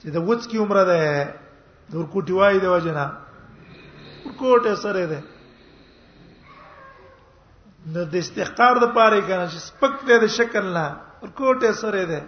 چې 0.00 0.08
د 0.16 0.18
وڅ 0.28 0.40
کې 0.50 0.56
عمر 0.58 0.78
ده 0.84 1.00
دور 1.92 2.04
کوټي 2.12 2.32
وای 2.32 2.58
دی 2.60 2.66
وجنا 2.68 3.06
کوټه 4.40 4.74
سره 4.82 5.06
ده 5.12 5.20
نو 7.92 8.04
د 8.04 8.14
استحقار 8.16 8.74
د 8.84 8.86
پاره 8.96 9.20
کنه 9.20 9.48
چې 9.48 9.58
سپک 9.64 9.92
دی 10.08 10.18
د 10.24 10.28
شکل 10.28 10.64
نه 10.76 10.86
ورکوټه 11.22 11.72
سره 11.80 12.04
ده 12.12 12.20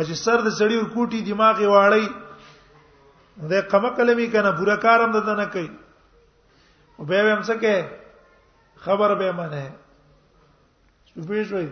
اج 0.00 0.12
سر 0.24 0.40
د 0.44 0.48
سړی 0.58 0.76
ورکوټي 0.76 1.20
دماغ 1.30 1.60
یې 1.62 1.68
واړی 1.74 2.06
دا 3.50 3.58
قمه 3.72 3.90
کلمی 3.96 4.26
کنه 4.32 4.50
بورا 4.60 4.74
کارم 4.84 5.10
ده 5.16 5.34
نه 5.40 5.46
کوي 5.54 5.68
او 6.98 7.04
به 7.10 7.26
هم 7.32 7.42
څه 7.42 7.54
کې 7.62 7.76
خبر 8.86 9.10
به 9.20 9.32
منه 9.32 9.64
شپې 11.10 11.42
شوي 11.50 11.68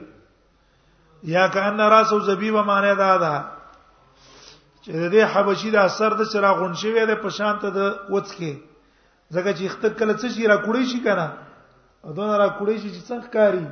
یا 1.35 1.47
کأن 1.57 1.81
راسو 1.93 2.19
زبیب 2.29 2.57
معنی 2.69 2.93
دا 3.03 3.11
ده 3.23 3.33
چې 4.85 4.91
د 4.91 5.05
دې 5.15 5.23
حبشي 5.33 5.71
د 5.77 5.81
اثر 5.83 6.11
د 6.21 6.29
چراغون 6.35 6.73
شوی 6.83 7.07
د 7.11 7.15
پشان 7.23 7.59
ته 7.63 7.71
د 7.79 7.81
وڅکي 8.13 8.63
ځکه 9.35 9.51
چې 9.53 9.65
اخته 9.71 9.89
کله 9.99 10.15
څه 10.21 10.29
شي 10.37 10.47
را 10.53 10.57
کوړی 10.67 10.85
شي 10.93 11.01
کنه 11.09 11.27
ادون 12.11 12.31
را 12.43 12.49
کوړی 12.59 12.77
شي 12.83 12.91
چې 12.95 13.01
څنګه 13.09 13.29
کاری 13.37 13.67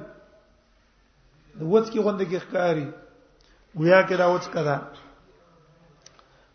د 1.61 1.63
وڅکي 1.75 2.01
غوند 2.05 2.21
کې 2.21 2.39
ښکاری 2.47 2.87
گویا 3.79 4.01
کې 4.09 4.17
دا 4.21 4.27
وڅ 4.35 4.45
کړه 4.55 4.77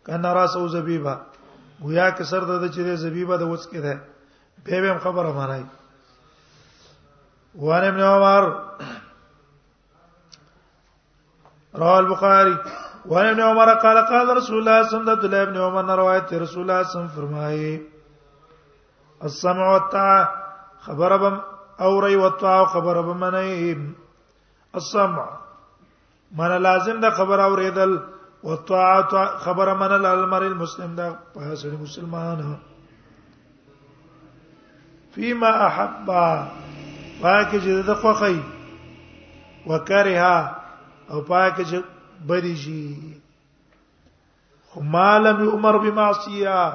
کنا 0.06 0.30
راس 0.34 0.54
او 0.58 0.66
زبیبا 0.74 1.14
گویا 1.84 2.06
کې 2.16 2.24
سر 2.30 2.42
د 2.46 2.50
چې 2.74 2.80
زبیبا 3.04 3.34
د 3.40 3.44
وڅ 3.52 3.62
کړه 3.72 3.94
به 4.64 4.76
به 4.84 4.92
خبره 5.04 5.30
مانای 5.38 5.64
وان 7.64 7.82
ابن 7.88 8.02
عمر 8.14 8.42
رواه 11.80 11.98
البخاري 11.98 12.56
وان 13.12 13.26
ابن 13.28 13.40
عمر 13.40 13.68
قال 13.84 13.98
قال 14.12 14.26
رسول 14.38 14.58
الله 14.60 14.76
صلى 14.76 14.76
الله 14.98 15.12
عليه 15.18 15.22
وسلم 15.26 15.44
ابن 15.48 15.58
عمر 15.66 15.84
روایت 16.00 16.24
رسول 16.44 16.62
الله 16.62 16.80
صلى 16.82 16.88
الله 16.88 16.88
عليه 16.88 16.88
وسلم 16.88 17.16
فرمایي 17.18 17.72
السمع 19.28 19.64
والطاعه 19.72 20.22
خبر 20.86 21.10
بم 21.24 21.36
اوري 21.88 22.16
والطاعه 22.22 22.64
خبر 22.76 22.96
بم 23.08 23.20
نیم 23.36 23.80
السمع 24.80 25.26
من 26.34 26.48
لازم 26.56 27.00
ده 27.00 27.10
خبر 27.10 27.40
اوریدل 27.40 27.98
او 28.44 28.54
طاعت 28.56 29.36
خبر 29.38 29.74
من 29.74 29.92
المر 30.06 30.42
المسلم 30.42 30.94
ده 30.94 31.12
په 31.34 31.54
سړي 31.54 31.76
مسلمان 31.82 32.56
فيما 35.14 35.48
احب 35.66 36.06
پاکه 37.22 37.60
چې 37.60 37.86
ده 37.86 37.94
خوخی 37.94 38.40
وکره 39.66 40.54
او 41.10 41.20
پاکه 41.20 41.64
چې 41.64 41.76
بریږي 42.26 43.16
خو 44.68 44.82
مالم 44.82 45.48
عمر 45.48 45.78
بمعصیه 45.78 46.72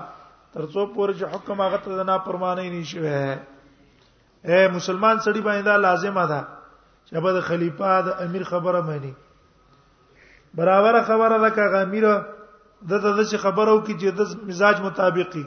ترڅو 0.53 0.85
پورې 0.95 1.13
چې 1.19 1.25
حکم 1.35 1.61
هغه 1.61 1.77
ته 1.77 2.03
نه 2.03 2.17
پرمانه 2.17 2.69
نه 2.69 2.83
شي 2.83 2.99
اے 4.45 4.67
مسلمان 4.67 5.17
سړي 5.19 5.41
باندې 5.41 5.61
دا 5.65 5.77
لازمه 5.77 6.25
ده 6.27 6.47
چې 7.07 7.21
به 7.23 7.33
د 7.33 7.41
خلیفہ 7.41 8.01
د 8.05 8.09
امیر 8.27 8.43
خبره 8.43 8.81
مانی 8.81 9.13
برابر 10.55 11.01
خبره 11.03 11.37
ده 11.39 11.49
کا 11.55 11.65
غمیر 11.71 12.05
د 12.87 12.91
د 12.91 13.17
د 13.17 13.23
خبرو 13.43 13.77
کې 13.85 13.93
چې 13.99 14.07
د 14.17 14.21
مزاج 14.49 14.81
مطابقي 14.81 15.45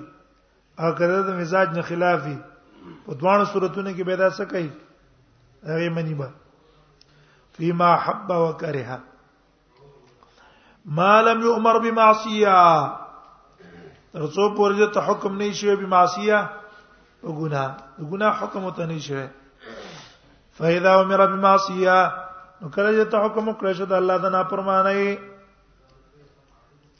او 0.80 0.88
کړه 0.98 1.18
د 1.28 1.30
مزاج 1.40 1.68
نه 1.78 1.82
خلافي 1.88 2.36
په 3.06 3.12
دوه 3.14 3.44
صورتونو 3.52 3.90
کې 3.94 4.04
به 4.08 4.16
دا 4.16 4.30
څه 4.30 4.44
کوي 4.52 4.70
هغه 5.68 5.88
منی 5.96 6.14
با 6.14 6.28
فيما 7.56 7.90
حب 8.04 8.28
وكره 8.30 9.00
ما 10.86 11.22
لم 11.28 11.40
يؤمر 11.42 11.78
بمعصيه 11.78 12.56
رسول 14.24 14.52
دې 14.76 14.94
ته 14.94 15.00
حکم 15.00 15.36
نه 15.36 15.52
شي 15.52 15.76
به 15.76 15.86
معصيه 15.86 16.48
او 17.24 17.30
ګناه 17.40 17.74
ګناه 18.10 18.34
حکم 18.40 18.70
ته 18.70 18.86
نه 18.86 18.98
شي 18.98 19.28
فاذا 20.56 21.00
امر 21.00 21.26
بمعصيه 21.26 22.23
نو 22.64 22.70
کله 22.74 22.90
چې 22.92 23.08
ته 23.12 23.18
حکم 23.24 23.44
وکړې 23.48 23.72
چې 23.78 23.84
د 23.88 23.92
الله 24.00 24.16
د 24.20 24.26
نافرمانی 24.34 25.04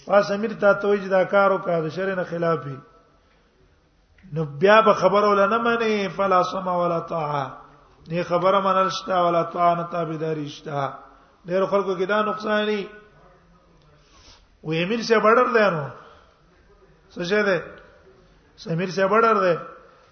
پس 0.06 0.24
امیر 0.34 0.52
ته 0.62 0.68
ته 0.80 0.86
وجدا 0.88 1.20
کار 1.34 1.48
وکړه 1.52 1.74
د 1.84 1.86
شر 1.94 2.08
نه 2.16 2.24
خلاف 2.32 2.60
نو 4.38 4.42
بیا 4.64 4.76
به 4.88 4.92
خبر 5.02 5.22
ولا 5.26 5.46
نه 5.52 5.58
مانی 5.66 5.94
فلا 6.16 6.40
سما 6.48 6.72
ولا 6.82 6.98
طاعه 7.12 7.44
نه 8.10 8.16
خبره 8.32 8.58
منل 8.66 8.88
شتا 8.96 9.16
ولا 9.26 9.42
طاعه 9.54 9.72
نه 9.78 9.84
تابعداري 9.94 10.46
شتا 10.54 10.80
ډېر 11.46 11.66
خلکو 11.70 11.92
کې 11.96 12.06
دا 12.10 12.18
نقصان 12.26 12.60
دی 12.72 12.82
و 14.64 14.70
امیر 14.82 15.00
سے 15.12 15.16
بڑر 15.28 15.46
دی 15.54 15.64
نو 15.78 15.86
څه 17.14 17.22
شه 17.30 17.40
دی 17.48 17.58
امیر 18.76 18.88
سے 18.98 19.04
بڑر 19.14 19.34
دی 19.46 19.54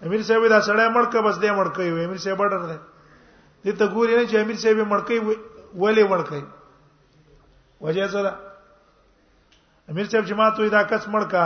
امیر 0.01 0.21
سے 0.21 0.49
دا 0.49 0.61
سړی 0.61 0.89
مړ 0.97 1.05
ک 1.11 1.15
بس 1.29 1.37
دی 1.45 1.51
مړ 1.51 1.67
کوي 1.77 1.91
امیر 2.05 2.17
سے 2.25 2.31
بڑر 2.41 2.61
دی 2.71 2.77
دې 3.63 3.71
ته 3.79 3.85
ګوري 3.95 4.15
نه 4.15 4.23
چې 4.29 4.35
امیر 4.43 4.55
صاحب 4.63 4.77
مړکې 4.93 5.17
ولې 5.81 6.03
ورکې 6.11 6.41
وجه 7.83 8.07
سره 8.15 8.31
امیر 9.91 10.05
صاحب 10.11 10.23
جماعت 10.31 10.55
وې 10.59 10.69
دا 10.75 10.81
کس 10.91 11.03
مړکا 11.13 11.45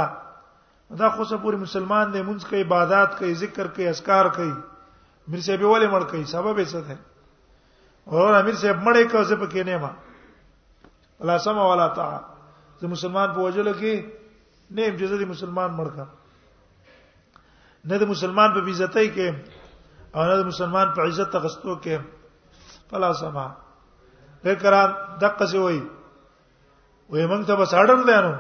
دا 1.02 1.08
خو 1.14 1.24
څه 1.30 1.36
پوری 1.44 1.58
مسلمان 1.66 2.06
دی 2.14 2.22
مونږ 2.28 2.40
کوي 2.50 2.62
عبادت 2.66 3.10
کوي 3.20 3.34
ذکر 3.44 3.68
کوي 3.78 3.88
اسکار 3.94 4.26
کوي 4.38 4.54
امیر 5.28 5.42
صاحب 5.48 5.62
ولې 5.74 5.88
مړ 5.94 6.04
کوي 6.12 6.26
سبب 6.34 6.58
یې 6.60 6.68
څه 6.72 6.80
ده 6.88 6.98
اور 8.12 8.34
امیر 8.42 8.56
صاحب 8.62 8.78
مړې 8.86 9.04
کوي 9.12 9.26
څه 9.30 9.36
پکې 9.42 9.62
نه 9.70 9.78
ما 9.84 9.92
الله 11.22 11.38
سم 11.46 11.58
والا 11.66 11.88
تا 12.00 12.08
زه 12.82 12.88
مسلمان 12.88 13.28
په 13.36 13.40
وجلو 13.46 13.74
کې 13.74 13.94
نه 14.78 14.82
اجازه 14.86 15.18
دي 15.22 15.26
مسلمان 15.34 15.70
مړ 15.78 15.88
کا 15.96 16.06
نه 17.90 17.98
د 18.02 18.14
مسلمان 18.14 18.50
په 18.58 18.62
عزتۍ 18.70 19.08
کې 19.16 19.28
او 20.18 20.24
نه 20.36 20.44
مسلمان 20.50 20.88
په 20.96 21.02
عزت 21.08 21.30
تغستو 21.34 21.74
کې 21.84 21.98
فلا 22.90 23.10
سما 23.22 23.48
غیر 24.44 24.56
کران 24.64 24.90
دقه 25.24 25.46
سی 25.52 25.58
وای 25.66 25.80
وې 27.12 27.26
موږ 27.32 27.42
ته 27.50 27.54
بس 27.62 27.74
اړر 27.82 28.00
دی 28.10 28.18
نو 28.26 28.34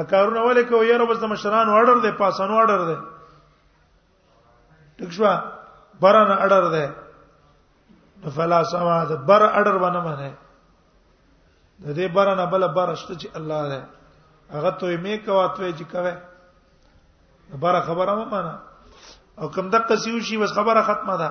ا 0.00 0.02
کارونه 0.12 0.40
ولې 0.48 0.64
کو 0.70 0.76
یې 0.82 0.96
رب 1.00 1.12
زم 1.20 1.28
مشران 1.34 1.68
اړر 1.78 1.98
دی 2.06 2.12
پاسانو 2.22 2.54
اړر 2.62 2.82
دی 2.90 2.98
ټیک 4.98 5.10
شو 5.16 5.24
بران 6.02 6.30
اړر 6.44 6.64
دی 6.74 6.86
فلا 8.36 8.60
سما 8.74 8.98
د 9.10 9.24
بر 9.30 9.42
اړر 9.58 9.74
ونه 9.84 10.00
مانه 10.08 10.28
د 11.82 11.86
دې 11.96 12.06
بران 12.16 12.46
بل 12.50 12.68
برشت 12.82 13.08
چې 13.20 13.28
الله 13.36 13.62
دی 13.72 13.82
هغه 14.52 14.70
ته 14.70 14.86
یې 14.86 14.98
مې 15.04 15.26
کوه 15.26 15.46
ته 15.56 15.72
چې 15.78 15.84
کوه 15.92 16.14
بار 17.62 17.80
خبره 17.86 18.14
مانه 18.36 18.54
او 19.38 19.48
کوم 19.48 19.70
دقه 19.70 19.96
سیو 19.96 20.20
شي 20.20 20.36
بس 20.38 20.52
خبره 20.52 20.82
ختمه 20.82 21.16
ده 21.18 21.30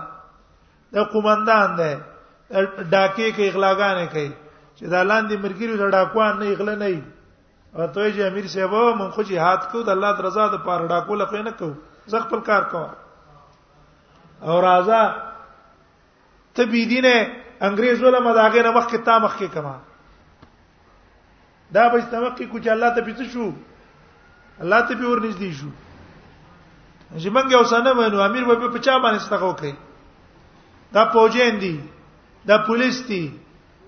دا 0.93 1.03
قومندان 1.03 1.75
ده 1.75 1.89
ډاکې 2.91 3.27
کې 3.35 3.47
اغلاګانې 3.49 4.07
کوي 4.13 4.31
چې 4.77 4.85
دا 4.93 5.03
لاندې 5.03 5.35
مرګري 5.43 5.77
دا 5.77 5.87
ډاکوان 5.89 6.39
نه 6.39 6.45
اغله 6.45 6.75
نه 6.75 7.01
او 7.75 7.87
ته 7.87 8.11
چې 8.11 8.21
امیر 8.21 8.47
صاحب 8.47 8.73
مونږ 8.97 9.09
خو 9.11 9.23
jihad 9.31 9.63
کو 9.71 9.81
د 9.83 9.89
الله 9.89 10.21
رضا 10.27 10.47
د 10.47 10.55
پاره 10.65 10.87
ډاکو 10.87 11.15
لخوا 11.15 11.41
نه 11.41 11.51
کو 11.59 11.69
زه 12.07 12.19
خپل 12.25 12.39
کار 12.49 12.63
کوم 12.73 12.89
او 14.49 14.59
راځه 14.67 15.01
ته 16.55 16.63
بي 16.65 16.85
دینه 16.91 17.15
انګريز 17.61 18.03
ولا 18.03 18.19
مداګه 18.19 18.63
نه 18.65 18.71
مخ 18.71 18.89
کې 18.91 18.97
تا 19.05 19.19
مخ 19.19 19.37
کې 19.37 19.47
کما 19.55 19.75
دا 21.71 21.87
به 21.89 21.99
استمقې 21.99 22.45
کو 22.51 22.57
چې 22.59 22.69
الله 22.75 22.89
ته 22.95 23.01
پیڅ 23.01 23.19
شو 23.33 23.49
الله 24.61 24.79
ته 24.89 24.93
به 24.95 25.07
ورنږدې 25.07 25.51
شو 25.61 25.67
چې 27.17 27.29
موږ 27.29 27.45
یو 27.51 27.63
سنه 27.69 27.93
مینو 27.93 28.21
امیر 28.21 28.43
به 28.49 28.69
په 28.73 28.79
چا 28.85 28.97
باندې 28.99 29.19
ستغو 29.25 29.53
کوي 29.59 29.73
دا 30.93 31.05
پوجین 31.13 31.59
دي 31.61 31.77
دا 32.47 32.57
پولیس 32.65 33.05
دي 33.07 33.37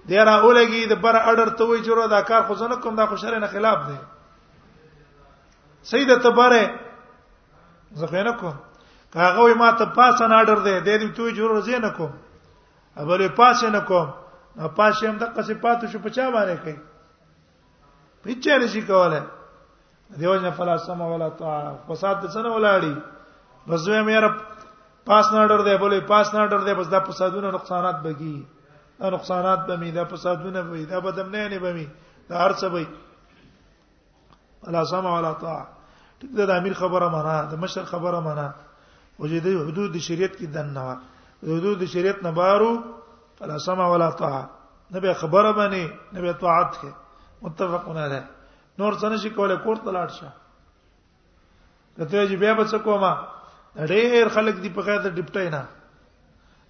دی 0.05 0.15
را 0.17 0.35
اولګي 0.41 0.81
د 0.91 1.01
بر 1.01 1.15
اډر 1.15 1.49
ته 1.57 1.63
وای 1.65 1.81
جوړه 1.81 2.07
دا 2.09 2.21
کار 2.21 2.41
خو 2.49 2.55
ځنه 2.55 2.75
کوم 2.81 2.95
دا 2.95 3.05
خوشاله 3.09 3.39
نه 3.41 3.47
خلاف 3.53 3.77
دی 3.89 3.97
سید 5.91 6.17
تبره 6.21 6.63
زه 7.91 8.07
غوښنه 8.07 8.33
کوم 8.39 8.55
کاغه 9.13 9.39
وای 9.41 9.53
ما 9.53 9.71
ته 9.71 9.85
پاسن 9.97 10.31
اډر 10.31 10.57
دی 10.67 10.75
د 10.79 10.87
دې 10.87 11.07
ته 11.15 11.33
جوړ 11.33 11.59
زه 11.65 11.79
نه 11.81 11.89
کوم 11.97 12.11
ابلې 12.97 13.27
پاس 13.39 13.63
نه 13.73 13.79
کوم 13.79 14.07
نو 14.55 14.67
پاس 14.69 15.03
هم 15.03 15.17
د 15.17 15.33
قصې 15.35 15.53
پاتو 15.61 15.87
شو 15.91 15.99
پچا 16.03 16.29
باندې 16.31 16.57
کوي 16.63 16.77
پچې 18.23 18.63
نشي 18.63 18.81
کوله 18.81 19.27
دیوژن 20.17 20.51
فلسفه 20.55 21.03
ولا 21.11 21.29
تا 21.29 21.51
فساد 21.87 22.23
څنګه 22.29 22.55
ولاړی 22.55 22.93
بس 23.67 23.79
زه 23.79 24.01
مې 24.05 24.17
رب 24.23 24.35
پاس 25.05 25.25
نه 25.33 25.39
اورډر 25.39 25.61
دی 25.67 25.77
بولې 25.77 26.07
پاس 26.07 26.33
نه 26.33 26.39
اورډر 26.39 26.61
دی 26.65 26.73
بس 26.79 26.87
دا 26.91 26.99
فسادونه 27.05 27.51
نقصانات 27.51 27.95
بږي 28.03 28.43
دا 28.99 29.09
نقصانات 29.09 29.65
به 29.67 29.75
می 29.77 29.91
دا 29.91 30.05
فسادونه 30.05 30.61
به 30.61 30.83
دا 30.85 30.99
بدم 30.99 31.29
نه 31.29 31.47
نه 31.47 31.59
به 31.59 31.73
می 31.73 31.87
دا 32.29 32.37
هر 32.37 32.53
څه 32.53 32.65
به 32.65 32.87
الا 34.67 34.83
سمع 34.91 35.17
ولا 35.17 35.33
طاع 35.41 35.63
ټیک 36.21 36.31
دا 36.37 36.45
د 36.45 36.49
امیر 36.51 36.73
خبره 36.73 37.09
معنا 37.17 37.41
د 37.51 37.59
مشر 37.63 37.83
خبره 37.83 38.19
معنا 38.19 38.51
وجد 39.19 39.45
حدود 39.47 39.93
د 39.93 39.97
شریعت 40.09 40.35
کې 40.35 40.43
دنه 40.43 40.97
حدود 41.57 41.79
د 41.81 41.85
شریعت 41.95 42.23
نه 42.23 42.31
بارو 42.31 42.71
الا 43.41 43.57
سمع 43.65 43.87
ولا 43.93 44.09
طاع 44.21 44.41
نبی 44.95 45.13
خبره 45.13 45.51
باندې 45.51 46.15
نبی 46.17 46.33
طاعت 46.33 46.73
کې 46.73 46.87
متفقون 47.41 47.97
علی 47.97 48.21
نور 48.79 48.93
څنګه 48.93 49.15
شي 49.19 49.29
کوله 49.29 49.55
کوړ 49.57 49.79
تلاړ 49.85 50.19
شه 50.19 50.29
کته 51.97 52.27
چې 52.27 52.35
بیا 52.37 52.53
بچ 52.53 52.75
کوما 52.83 53.13
ډېر 53.77 54.27
خلک 54.35 54.55
دی 54.63 54.69
په 54.75 54.81
غیر 54.85 54.99
د 55.01 55.07
ډپټای 55.17 55.49
نه 55.55 55.63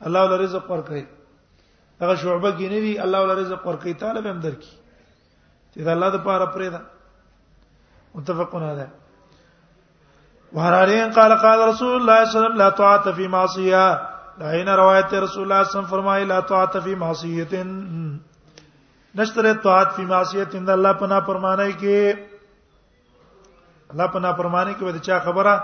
الله 0.06 0.22
ول 0.26 0.34
رزق 0.44 0.70
ورکړي 0.72 1.06
هغه 2.02 2.16
شعبه 2.22 2.50
کې 2.58 2.68
نه 2.74 2.80
دی 2.86 2.94
الله 3.00 3.18
ول 3.22 3.32
رزق 3.40 3.66
ورکړي 3.68 3.94
طالب 4.00 4.26
هم 4.28 4.40
درکې 4.40 4.72
چې 5.74 5.80
دا 5.86 5.92
الله 5.94 6.10
د 6.12 6.18
پاره 6.26 6.46
پرې 6.56 6.68
ده 6.74 6.82
متفقون 8.16 8.64
علیه 8.64 8.88
وهرارین 10.54 11.12
قال 11.12 11.36
قال 11.46 11.60
رسول 11.70 11.94
الله 12.02 12.26
صلی 12.26 12.26
الله 12.26 12.26
علیه 12.34 12.46
وسلم 12.46 12.58
لا 12.64 12.70
طاعت 12.82 13.16
فی 13.16 13.28
معصیه 13.28 13.86
دا 14.40 14.52
داینه 14.52 14.76
روایت 14.76 15.14
رسول 15.14 15.22
الله 15.22 15.30
صلی 15.30 15.46
الله 15.46 15.62
علیه 15.62 15.70
وسلم 15.70 15.92
فرمایي 15.96 16.26
لا 16.26 16.40
طاعت 16.54 16.78
فی 16.84 16.96
معصیه 16.96 17.64
نشتره 19.16 19.54
طاعت 19.70 19.92
فی 20.02 20.06
معصیه 20.14 20.46
د 20.58 20.70
الله 20.78 20.94
پنا 21.06 21.20
پرمانه 21.32 21.72
کې 21.72 22.18
الله 23.92 24.08
پنا 24.14 24.32
پرمانه 24.42 24.72
کې 24.74 24.84
به 24.84 25.00
چا 25.10 25.20
خبره 25.30 25.58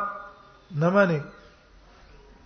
نه 0.76 0.90
مانی 0.90 1.22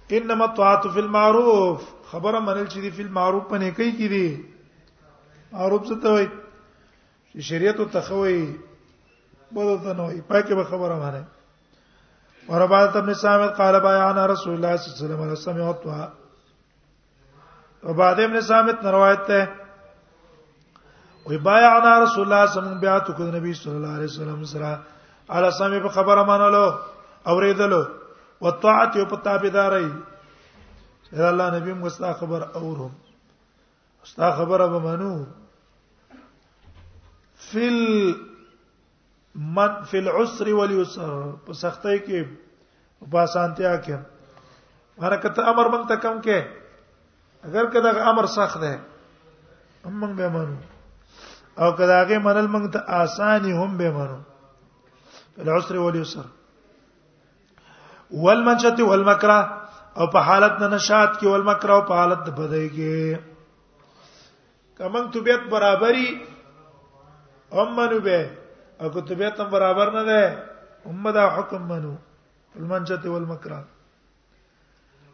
انما 0.09 0.45
طاعت 0.55 0.87
فی 0.93 0.99
المعروف 0.99 1.81
خبره 2.11 2.39
منل 2.39 2.65
چې 2.65 2.79
دی 2.81 2.89
فی 2.97 3.03
المعروف 3.03 3.43
په 3.49 3.57
نیکی 3.63 3.91
کې 3.91 4.07
دی 4.13 4.29
معروف 5.51 5.81
څه 5.87 5.95
ته 6.03 6.09
وایي 6.13 6.29
شریعت 7.49 7.77
او 7.79 7.85
تخوی 7.95 8.39
بده 9.57 9.75
ته 9.83 9.91
نه 9.97 10.03
وایي 10.03 10.21
پاکه 10.29 10.53
به 10.55 10.63
خبره 10.63 10.95
مانه 11.01 11.23
وربات 12.49 12.95
ابن 12.95 13.13
سامد 13.23 13.51
قال 13.57 13.75
بیان 13.87 14.17
رسول 14.31 14.53
الله 14.53 14.73
صلی 14.77 14.77
الله 14.87 14.87
علیه 15.23 15.31
وسلم 15.31 15.35
سمعت 15.45 15.79
و 15.85 15.89
وبعد 17.87 18.17
ابن 18.19 18.41
سامد 18.49 18.77
روایت 18.85 19.21
ده 19.27 19.39
وی 21.27 21.37
بیان 21.37 21.85
رسول 21.85 21.93
الله 21.97 22.09
صلی 22.13 22.21
الله 22.29 22.41
علیه 22.43 22.57
وسلم 22.57 22.79
بیا 22.79 22.99
تو 23.07 23.13
کو 23.13 23.23
نبی 23.37 23.53
صلی 23.61 23.75
الله 23.75 23.93
علیه 23.95 24.05
وسلم 24.09 24.39
سره 24.53 24.71
علی 25.29 25.47
سمې 25.59 25.77
په 25.83 25.89
خبره 25.99 26.21
مانلو 26.31 26.65
اوریدلو 27.33 27.83
وطاعت 28.41 28.95
یو 28.95 29.05
په 29.11 29.15
تابعداري 29.25 29.87
چې 31.05 31.19
الله 31.31 31.47
نبی 31.59 31.73
مستا 31.83 32.11
خبر 32.19 32.41
اورم 32.57 32.93
مستا 34.03 34.31
خبره 34.37 34.67
به 34.73 34.79
منو 34.87 35.13
فل 37.49 37.81
مد 39.55 39.73
فی 39.91 39.97
العسر 40.03 40.51
واليسر 40.57 41.09
په 41.45 41.53
سختۍ 41.61 41.97
کې 42.05 42.21
په 43.15 43.23
اسانتیا 43.23 43.73
کې 43.85 43.97
حرکت 45.07 45.39
امر 45.39 45.65
مونږ 45.73 45.87
ته 45.89 45.95
کم 45.95 46.15
کې 46.25 46.37
اگر 47.45 47.65
کدا 47.73 47.89
امر 48.09 48.25
سخت 48.35 48.59
دی 48.61 48.73
هم 49.85 49.95
مونږ 49.99 50.13
به 50.21 50.29
مانو 50.29 50.55
او 51.63 51.71
کدا 51.81 51.95
هغه 52.03 52.19
منل 52.27 52.47
مونږ 52.53 52.71
ته 52.77 53.03
اساني 53.03 53.51
هم 53.63 53.77
به 53.83 53.91
مانو 53.99 54.19
فی 55.33 55.41
العسر 55.41 55.77
واليسر 55.81 56.25
والمنشط 58.23 58.79
والمکر 58.79 59.31
او 59.99 60.07
په 60.13 60.19
حالت 60.27 60.57
نه 60.61 60.67
نشات 60.75 61.13
کې 61.19 61.27
والمکر 61.31 61.69
او 61.75 61.81
په 61.91 61.99
حالت 62.01 62.23
د 62.25 62.29
بدای 62.39 62.69
کې 62.69 63.19
کمن 64.77 65.11
طبيعت 65.15 65.43
برابرۍ 65.53 66.07
امنو 67.63 67.99
به 67.99 68.29
او 68.81 68.89
کو 68.95 68.99
طبيعت 69.09 69.39
هم 69.43 69.49
برابر 69.55 69.91
نه 69.97 70.03
ده 70.03 70.37
امدا 70.93 71.25
حکم 71.37 71.65
منو 71.71 71.93
المنشط 72.59 73.05
والمکر 73.13 73.51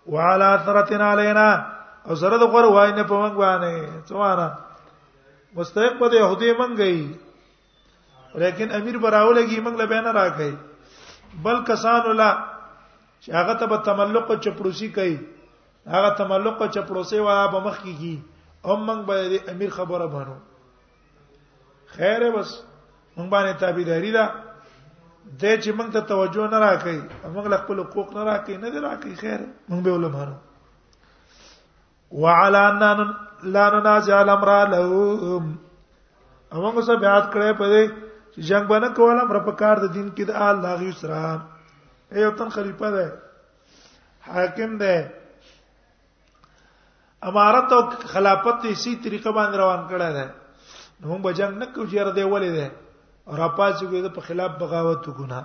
وعلى 0.07 0.45
اثرتنا 0.55 1.11
علينا 1.15 1.47
او 2.07 2.15
سره 2.23 2.37
د 2.45 2.55
غره 2.55 2.67
وای 2.67 2.91
نه 2.91 3.03
پمنګ 3.03 3.35
باندې 3.41 4.11
څواره 4.11 5.57
مستحق 5.59 5.99
په 6.03 6.13
يهودي 6.19 6.53
منګي 6.61 7.15
لیکن 8.45 8.71
امیر 8.79 8.97
براولګي 9.05 9.59
منګ 9.59 9.77
له 9.83 9.91
بینه 9.93 10.11
راکې 10.19 11.41
بل 11.47 11.61
کسان 11.67 12.09
الله 12.13 12.50
چې 13.23 13.29
هغه 13.37 13.53
ته 13.61 13.65
په 13.71 13.77
تملق 13.87 14.29
او 14.35 14.37
چپړوسی 14.43 14.87
کوي 14.97 15.15
هغه 15.95 16.09
تملق 16.21 16.61
او 16.65 16.69
چپړوسی 16.75 17.19
وا 17.25 17.33
به 17.55 17.59
مخ 17.65 17.77
کیږي 17.81 18.15
هم 18.69 18.79
موږ 18.89 18.99
به 19.09 19.15
امیر 19.55 19.69
خبره 19.79 20.05
بانو 20.13 20.37
خیر 21.97 22.21
بس 22.37 22.49
موږ 23.17 23.27
باندې 23.33 23.53
تابعداري 23.65 24.11
ده 24.17 24.25
د 25.41 25.61
چې 25.63 25.71
موږ 25.77 25.87
ته 25.97 26.01
توجه 26.13 26.43
نه 26.53 26.59
راکړي 26.65 26.99
موږ 27.35 27.45
له 27.55 27.59
خپل 27.65 27.77
حقوق 27.85 28.07
نه 28.17 28.21
راکړي 28.29 28.55
نه 28.65 28.69
دی 28.69 28.79
راکړي 28.87 29.13
خیر 29.25 29.39
موږ 29.69 29.81
به 29.89 29.93
ولهم 29.97 30.15
هرو 30.21 30.37
وعلى 32.21 32.59
ان 32.69 33.01
لا 33.53 33.65
ننازع 33.77 34.15
الامر 34.21 34.49
لهم 34.73 35.43
موږ 36.55 36.75
څه 36.89 36.95
بیا 37.05 37.17
کړې 37.29 37.53
په 37.57 37.65
دې 37.73 37.83
چې 38.33 38.41
جنگ 38.49 38.65
باندې 38.73 38.89
کوله 38.99 39.23
پر 39.31 39.39
پکار 39.51 39.75
د 39.87 39.89
دین 39.99 40.09
کې 40.11 40.23
د 40.27 40.29
الله 40.49 40.71
غي 40.83 40.91
سره 41.05 41.21
یو 42.19 42.31
تن 42.37 42.49
خلیفہ 42.53 42.87
دی 42.95 43.05
حاکم 44.27 44.71
دی 44.77 44.95
امارت 47.29 47.69
او 47.73 47.81
خلافت 48.11 48.57
یې 48.65 48.73
سي 48.83 48.91
طریقه 49.03 49.29
باندې 49.37 49.55
روان 49.59 49.81
کړه 49.89 50.07
ده 50.15 50.25
نو 51.01 51.07
موږ 51.07 51.21
بجنګ 51.25 51.53
نه 51.63 51.67
کوو 51.73 51.85
چیرې 51.89 52.11
دی 52.19 52.23
ولې 52.27 52.51
ده 52.57 52.67
او 53.27 53.33
راپاس 53.41 53.73
یې 53.81 54.09
په 54.15 54.21
خلاف 54.29 54.51
بغاوت 54.61 55.01
وکونه 55.07 55.39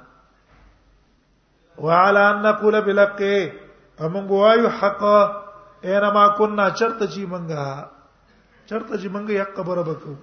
وعلى 1.86 2.18
ان 2.28 2.36
نقول 2.46 2.74
بالحق 2.86 3.20
امون 4.06 4.24
وایو 4.28 4.68
حق 4.78 5.02
اینما 5.82 6.24
كنا 6.38 6.64
چرته 6.70 7.06
چی 7.06 7.26
منګه 7.34 7.66
چرته 8.72 8.98
چی 8.98 9.08
منګه 9.08 9.40
حق 9.42 9.52
خبره 9.60 9.82
وکړو 9.84 10.16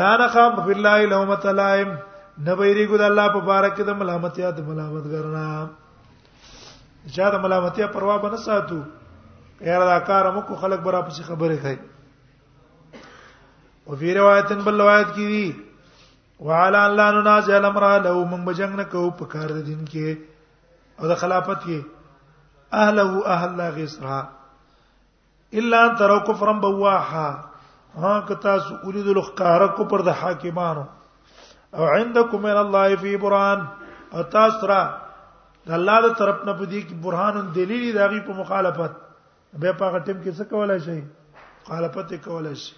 لا 0.00 0.10
نخاف 0.24 0.52
بالله 0.68 0.98
لومت 1.14 1.44
لائم 1.62 1.90
نه 2.38 2.54
بیری 2.54 2.84
ګو 2.88 2.96
د 3.00 3.08
الله 3.08 3.32
په 3.34 3.40
بارک 3.50 3.76
کې 3.76 3.84
د 3.84 3.90
ملامتیا 3.98 4.50
د 4.56 4.60
ملامت 4.68 5.04
ګرنا 5.10 5.44
چا 7.16 7.28
د 7.34 7.40
ملامتیا 7.44 7.86
پروا 7.92 8.16
به 8.24 8.30
نه 8.32 8.36
ساتو 8.46 8.80
یاره 9.68 9.84
دا 9.90 9.98
کار 10.08 10.24
موږ 10.34 10.58
خلک 10.64 10.80
برا 10.88 11.00
پسې 11.00 11.22
خبره 11.26 11.56
کوي 11.64 11.76
او 13.86 13.96
فی 14.00 14.14
روایتن 14.18 14.58
بل 14.66 14.80
روایت 14.80 15.14
کی 15.18 15.26
دی 15.28 15.44
وعلى 16.40 16.76
الله 16.88 17.06
ننازع 17.18 17.56
الامر 17.58 17.84
له 18.04 18.12
من 18.24 18.44
بجنګ 18.48 18.72
نه 18.80 18.84
کو 18.94 19.04
په 19.20 19.24
کار 19.36 19.48
د 19.58 19.62
دین 19.68 19.84
کې 19.86 20.18
او 21.00 21.08
د 21.12 21.20
خلافت 21.22 21.62
کې 21.62 22.82
اهله 22.82 23.24
اهل 23.36 23.56
لا 23.62 23.68
غسرها 23.78 24.22
الا 25.62 25.80
ان 25.86 25.96
تروا 26.04 26.18
كفرا 26.28 26.52
بواحا 26.66 27.26
ها 28.04 28.12
کتا 28.32 28.58
سوري 28.68 29.02
د 29.08 29.16
لخکار 29.20 29.66
کو 29.80 29.84
پر 29.94 30.02
د 30.10 30.16
حاکمانو 30.22 30.84
او 31.78 31.84
عندكم 31.94 32.42
من 32.42 32.56
الله 32.62 32.96
في 33.02 33.10
برهان 33.22 33.66
اتاسرا 34.22 34.80
د 35.68 35.72
الله 35.78 36.00
تر 36.06 36.14
طرف 36.20 36.38
نه 36.48 36.52
پدې 36.60 36.82
کې 36.88 37.04
برهان 37.06 37.52
دلیل 37.56 37.82
دی 37.86 37.98
هغه 38.00 38.20
په 38.28 38.36
مخالفت 38.40 38.98
به 39.62 39.78
په 39.80 39.88
هغه 39.88 40.04
ټیم 40.08 40.22
کې 40.22 40.36
څه 40.38 40.50
کولای 40.52 40.80
شي 40.88 41.00
مخالفت 41.62 42.14
کولای 42.28 42.54
شي 42.64 42.74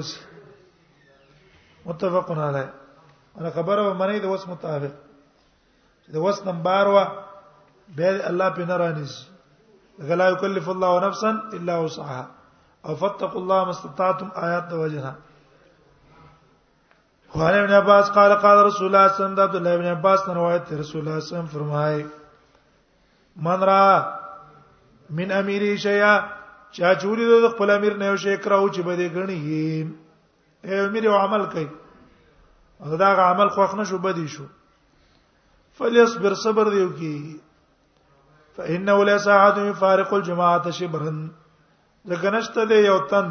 متفقون 1.91 2.39
علی 2.45 2.65
انا 3.39 3.51
خبر 3.57 3.77
منې 3.81 3.97
منید 4.01 4.25
وس 4.33 4.45
متفق 4.49 4.93
د 6.15 6.17
وس 6.25 6.39
نمبر 6.47 6.87
وا 6.97 7.05
به 7.97 8.29
الله 8.31 8.49
په 8.57 8.69
نارانیز 8.73 9.15
غلا 10.11 10.27
یکلف 10.31 10.67
الله 10.75 10.91
نفسا 11.07 11.31
الا 11.61 11.77
وسعها 11.85 12.25
او 12.87 12.93
فتق 13.05 13.33
الله 13.43 13.61
ما 13.71 13.77
استطعتم 13.77 14.29
د 14.73 14.75
وجهه 14.81 15.13
قال 17.39 17.55
ابن 17.55 17.73
عباس 17.75 18.11
قال 18.17 18.33
قال 18.43 18.59
رسول 18.67 18.87
الله 18.87 19.09
صلی 19.09 19.25
الله 19.25 19.43
علیه 19.43 19.57
وسلم 19.57 19.73
ابن 19.79 19.87
عباس 19.91 20.21
نے 20.29 20.35
روایت 20.35 20.71
ہے 20.73 20.77
رسول 20.77 21.01
اللہ 21.09 21.19
صلی 21.21 21.39
اللہ 21.39 21.41
علیہ 21.41 21.51
وسلم 21.51 21.55
فرمائے 21.55 22.03
من 23.49 23.63
را 23.71 23.83
من 25.19 25.33
امیر 25.39 25.65
شیا 25.83 26.13
چا 26.79 26.93
چوری 27.03 27.27
د 27.33 27.45
خپل 27.55 27.71
امیر 27.71 27.97
نه 28.03 28.07
یو 28.07 28.17
شی 28.25 28.37
کراو 28.45 28.69
چې 28.69 28.83
بده 28.87 29.13
غنی 29.17 29.59
ای 30.63 30.79
امیر 30.87 31.05
یو 31.11 31.17
عمل 31.19 31.45
کوي 31.57 31.67
او 32.81 32.97
دا 33.05 33.13
عمل 33.29 33.49
خوښ 33.59 33.75
نه 33.81 33.85
شو 33.93 33.99
بدی 34.09 34.27
شو 34.37 34.45
فلیصبر 35.79 36.35
صبر 36.45 36.71
دیو 36.77 36.89
کی 37.03 37.15
فانه 38.57 38.97
لا 39.11 39.19
ساعد 39.29 39.59
يفارق 39.67 40.15
الجماعه 40.23 40.71
شبرا 40.81 41.13
ځکه 42.09 42.31
نشته 42.39 42.65
دی 42.75 42.83
یو 42.87 42.99
تن 43.15 43.31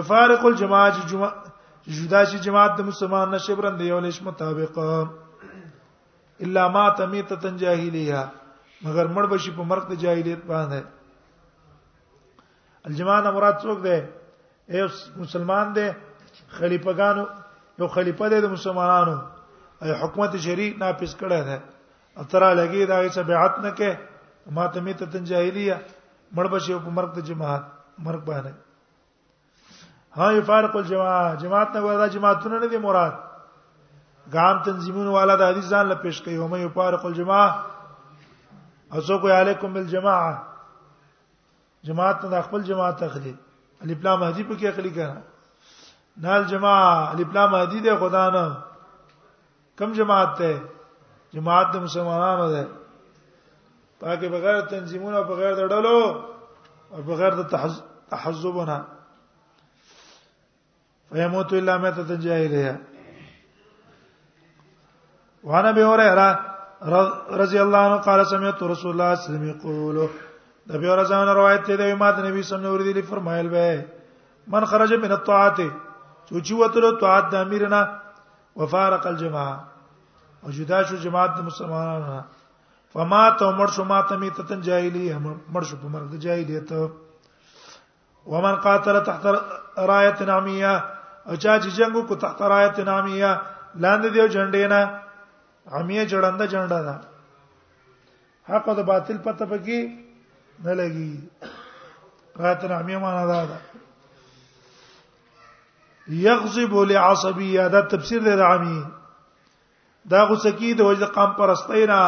يفارق 0.00 0.46
الجماعه 0.46 1.49
جدا 1.88 2.24
شي 2.24 2.38
جماعت 2.44 2.70
د 2.78 2.80
مسلمان 2.86 3.28
نشه 3.30 3.54
برند 3.60 3.80
یو 3.80 3.98
لیش 4.00 4.22
مطابق 4.22 4.78
الا 6.44 6.64
ما 6.74 6.84
تمیت 7.00 7.32
تن 7.42 7.56
جاهلیه 7.56 8.28
مگر 8.84 9.06
مړ 9.06 9.24
بشي 9.32 9.50
په 9.56 9.62
مرګ 9.72 9.84
د 9.92 9.94
جاهلیت 10.04 10.42
باندې 10.50 10.80
الجماعه 12.86 13.30
مراد 13.38 13.56
څوک 13.62 13.78
دی 13.86 13.98
یو 14.82 14.86
مسلمان 15.22 15.66
دی 15.76 15.86
خلیفګانو 16.56 17.24
یو 17.80 17.86
خلیفہ 17.96 18.26
دی 18.34 18.38
د 18.44 18.46
مسلمانانو 18.56 19.16
ای 19.82 19.90
حکومت 20.04 20.32
شری 20.44 20.68
ناپس 20.80 21.12
کړه 21.20 21.40
ده 21.50 21.56
اترا 22.24 22.50
لګی 22.60 22.82
دا 22.90 22.96
چې 23.14 23.20
بیعت 23.32 23.54
نه 23.64 23.70
کې 23.78 23.90
ما 24.56 24.64
تمیت 24.74 25.00
تن 25.12 25.22
جاهلیه 25.34 25.76
مړ 26.34 26.46
بشي 26.52 26.74
په 26.84 26.90
مرګ 26.96 27.10
د 27.18 27.20
جماعت 27.32 27.64
مرګ 28.08 28.20
باندې 28.32 28.52
ها 30.14 30.30
يفارق 30.32 30.76
الجماعه 30.76 31.34
جماعت 31.34 31.76
نه 31.76 31.84
وردا 31.86 32.06
جماعتونه 32.06 32.58
نه 32.58 32.66
دي 32.66 32.78
مراد 32.78 33.14
ګام 34.32 34.62
تنظیمون 34.64 35.06
والا 35.08 35.36
د 35.36 35.42
حدیث 35.50 35.66
ځان 35.72 35.86
له 35.86 35.94
پیش 36.02 36.22
کوي 36.22 36.36
هم 36.36 36.54
يفارق 36.56 37.04
الجماعه 37.06 37.50
اسو 38.98 39.18
کو 39.18 39.28
علیکم 39.40 39.72
بالجماعه 39.72 40.36
جماعت 41.84 42.24
نه 42.24 42.40
خپل 42.48 42.62
جماعت 42.72 43.02
اخلي 43.02 43.34
الپلام 43.84 44.22
حدیث 44.24 44.46
په 44.46 44.54
کې 44.54 44.66
اخلي 44.66 44.90
کړه 44.90 45.16
نال 46.26 46.42
جماعه 46.46 47.12
الپلام 47.16 47.54
حدیث 47.54 47.82
ده 47.88 47.96
خدا 48.04 48.26
نه 48.30 48.44
کم 49.78 49.92
جماعت 50.02 50.36
ته 50.42 50.60
جماعت 51.38 51.72
د 51.74 51.82
مسلمانانو 51.88 52.50
ده 52.52 52.68
پاکه 54.00 54.28
بغیر 54.38 54.60
تنظیمونو 54.76 55.22
بغیر 55.34 55.54
د 55.58 55.68
ډلو 55.74 55.98
او 56.92 57.02
بغیر 57.02 57.34
د 57.40 57.48
تحزبونه 58.14 58.82
فيموت 61.12 61.52
الا 61.52 61.78
ميتة 61.78 62.14
جاهلية 62.14 62.82
وعن 65.44 65.66
ابي 65.66 65.84
هريره 65.84 66.28
رضي 67.42 67.62
الله 67.62 67.78
عنه 67.78 67.96
قال 67.96 68.26
سمعت 68.26 68.62
رسول 68.62 68.90
الله 68.90 69.14
صلى 69.14 69.26
الله 69.26 69.26
عليه 69.28 69.28
وسلم 69.28 69.48
يقول 69.48 70.08
د 70.70 70.74
اور 70.84 71.04
زمان 71.04 71.28
روایت 71.28 71.64
ته 71.66 71.76
دی 71.76 71.94
مات 71.94 72.18
نبی 72.18 72.42
صلی 72.42 72.56
الله 72.56 72.74
علیه 72.76 72.90
وسلم 72.90 73.10
فرمایل 73.10 73.48
به 73.48 73.84
من 74.46 74.64
خرج 74.64 74.92
من 74.94 75.12
الطاعات 75.12 75.58
چوچو 76.28 76.54
وتلو 76.62 76.90
طاعت 77.00 77.30
د 77.32 77.34
امیرنا 77.34 77.82
وفارق 78.56 79.06
الجماعه 79.06 79.58
او 80.44 80.50
جدا 80.50 80.82
شو 80.88 80.96
جماعت 80.96 81.30
د 81.38 81.44
مسلمانانو 81.44 82.20
فما 82.92 83.30
ته 83.40 83.50
مر 83.56 83.66
شو 83.76 83.84
ما 83.84 84.02
ته 84.02 84.16
می 84.16 84.30
تتن 84.30 84.60
جاهلی 84.60 85.12
مر 85.54 85.62
شو 85.62 85.76
په 85.76 85.88
مرګ 85.88 86.08
د 86.14 86.18
جاهلیت 86.18 86.72
ومن 88.26 88.54
قاتل 88.66 89.00
تحت 89.04 89.26
رايه 89.76 90.16
نعميه 90.22 90.76
او 91.26 91.34
چا 91.36 91.58
چې 91.60 91.68
جنگ 91.76 92.00
کو 92.08 92.14
تحت 92.22 92.42
رايت 92.52 92.78
نامیا 92.88 93.32
لاندې 93.74 94.08
دیو 94.14 94.26
جھنڈې 94.26 94.66
نه 94.72 94.80
امیه 95.78 96.04
جړنده 96.12 96.44
جھنڈا 96.46 96.82
ده 96.82 97.00
حق 98.48 98.68
او 98.68 98.82
باطل 98.92 99.18
پته 99.24 99.44
پکې 99.46 99.96
نه 100.64 100.74
لګي 100.74 101.20
رايت 102.42 102.64
نامیه 102.74 102.98
معنا 103.04 103.26
ده 103.26 103.46
ده 103.50 103.58
یغضب 106.26 106.72
لعصبیه 106.92 107.68
دا 107.74 107.80
تفسیر 107.94 108.22
دی 108.28 108.34
د 108.36 108.40
عامی 108.52 108.80
دا 110.10 110.22
غوسه 110.28 110.50
کی 110.58 110.72
د 110.74 110.80
وجد 110.88 111.12
قام 111.14 111.32
پرستینا 111.38 111.98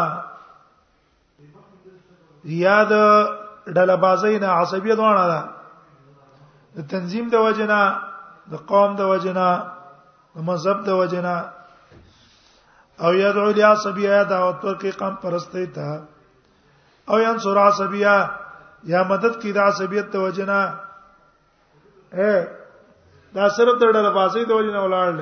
یاد 2.58 2.92
ډلبازینا 3.76 4.48
عصبیه 4.62 4.94
دوانه 4.94 5.26
ده 5.26 5.50
د 6.78 6.86
تنظیم 6.94 7.28
د 7.34 7.44
وجنه 7.48 7.78
د 8.52 8.56
قوم 8.70 8.90
د 9.00 9.02
وجنا 9.12 9.48
د 10.36 10.38
مذهب 10.48 10.78
د 10.88 10.90
وجنا 11.00 11.36
او 13.04 13.10
یدعو 13.24 13.50
لیا 13.58 13.70
سبیا 13.84 14.22
دعوت 14.32 14.60
ورکی 14.66 14.90
قوم 15.00 15.14
پرسته 15.22 15.60
تا 15.74 15.88
او 17.10 17.16
یان 17.24 17.36
سورا 17.44 17.68
سبیا 17.80 18.16
یا 18.92 19.00
مدد 19.12 19.34
کی 19.42 19.50
دا 19.60 19.66
سبیت 19.78 20.06
د 20.12 20.16
وجنا 20.26 20.60
اے 22.20 22.32
دا 23.36 23.44
صرف 23.56 23.74
د 23.80 23.84
ډېر 23.94 24.06
باسي 24.18 24.42
د 24.46 24.50
وجنا 24.58 24.80
ولاړل 24.84 25.18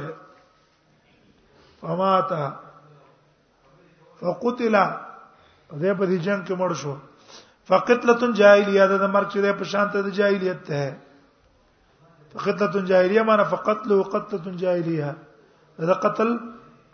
فماتا 1.80 2.44
فقتل 4.22 4.74
دې 5.82 5.92
په 5.98 6.04
دې 6.10 6.16
جنگ 6.26 6.40
کې 6.46 6.54
مړ 6.62 6.72
شو 6.82 6.94
فقتلتن 7.68 8.30
جاهلیت 8.42 8.90
د 9.02 9.04
مرګ 9.14 9.28
چې 9.32 9.38
د 9.46 9.48
پشانت 9.60 9.92
د 10.04 10.08
جاهلیت 10.18 10.60
ته 10.70 10.82
فقتله 12.34 12.82
جاهلیه 12.86 13.22
معنی 13.22 13.44
فقتله 13.44 13.96
قتله 14.12 14.50
جاهلیه 14.62 15.14
دا 15.78 15.94
قتل 16.04 16.30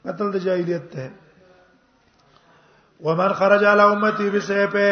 قتل 0.06 0.28
د 0.32 0.36
جاهلیت 0.38 0.86
ته 0.90 1.10
ومن 3.04 3.32
خرج 3.32 3.64
علی 3.64 3.82
امتی 3.94 4.30
بسیفه 4.30 4.88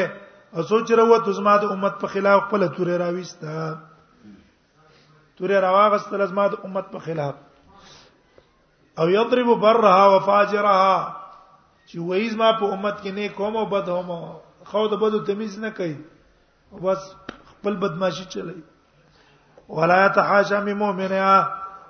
او 0.54 0.62
سوچ 0.68 0.90
وروت 0.90 1.26
زما 1.38 1.54
د 1.62 1.72
امت 1.74 1.94
په 2.00 2.06
خلاف 2.16 2.40
خپل 2.46 2.62
تورې 2.76 2.96
راويستا 3.04 3.80
تورې 5.36 5.56
راوغستل 5.66 6.20
زما 6.32 6.46
د 6.52 6.68
امت 6.68 6.86
په 6.92 6.98
خلاف 7.04 7.34
او 8.98 9.06
یضرب 9.18 9.48
برها 9.64 10.02
وفاجرها 10.14 10.94
چې 11.88 11.96
وایز 12.10 12.32
ما 12.42 12.50
په 12.60 12.66
امت 12.76 12.96
کې 13.02 13.10
نه 13.16 13.28
کوم 13.40 13.56
او 13.56 13.66
بد 13.72 13.88
هم 13.96 14.10
خو 14.72 14.86
د 14.92 15.02
بدو 15.02 15.18
تمیز 15.30 15.58
نه 15.66 15.70
کوي 15.80 15.96
بس 16.86 17.02
خپل 17.50 17.76
بدمعشي 17.82 18.24
چلای 18.36 18.60
ولا 19.68 20.00
يتحاشم 20.06 20.66
مؤمنا 20.78 21.26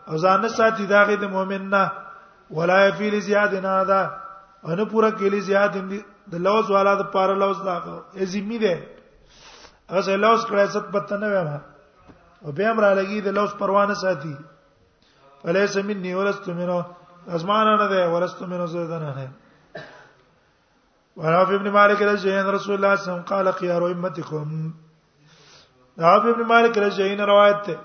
او 0.09 0.17
ځان 0.23 0.43
ساتي 0.59 0.85
داغه 0.93 1.15
د 1.15 1.25
مؤمن 1.35 1.63
نه 1.73 1.85
ولا 2.57 2.81
يفيل 2.89 3.15
زيادنا 3.21 3.83
دا 3.85 4.03
ان 4.69 4.85
پورا 4.91 5.11
کلی 5.19 5.41
زیاد 5.49 5.75
د 6.33 6.35
لوز 6.47 6.67
والا 6.71 6.95
د 6.95 7.03
پار 7.13 7.31
لوز 7.43 7.57
دا 7.67 7.77
ازمی 8.25 8.59
دی 8.63 8.75
هغه 9.91 10.01
زه 10.07 10.17
لوز 10.25 10.41
کړه 10.51 10.65
ست 10.75 10.87
پته 10.93 11.17
نه 11.23 11.29
وایم 11.35 11.61
او 12.45 12.51
به 12.57 12.65
امر 12.71 12.85
لګي 12.99 13.19
د 13.27 13.39
لوز 13.39 13.53
پروانه 13.59 13.95
ساتي 14.03 14.35
فلیس 15.43 15.75
مني 15.87 16.13
ولست 16.15 16.47
منو 16.59 16.79
ازمانه 17.39 17.73
نه 17.83 17.87
دی 17.95 18.01
ولست 18.15 18.41
منو 18.43 18.67
زه 18.77 18.99
نه 19.03 19.11
نه 19.19 19.29
وعن 21.17 21.33
عوف 21.39 21.49
بن 21.61 21.69
مالك 21.71 22.03
رضي 22.03 22.29
الله 22.29 22.41
عنه 22.43 22.51
رسول 22.51 22.51
الله 22.51 22.61
صلى 22.63 22.79
الله 22.79 22.91
عليه 23.01 23.11
وسلم 23.11 23.31
قال 23.33 23.47
خيار 23.59 23.83
امتكم 23.93 24.49
عاف 26.03 26.25
ابن 26.27 26.43
مالک 26.47 26.79
رضی 26.79 27.03
الله 27.03 27.25
روایت 27.31 27.61
ته 27.65 27.79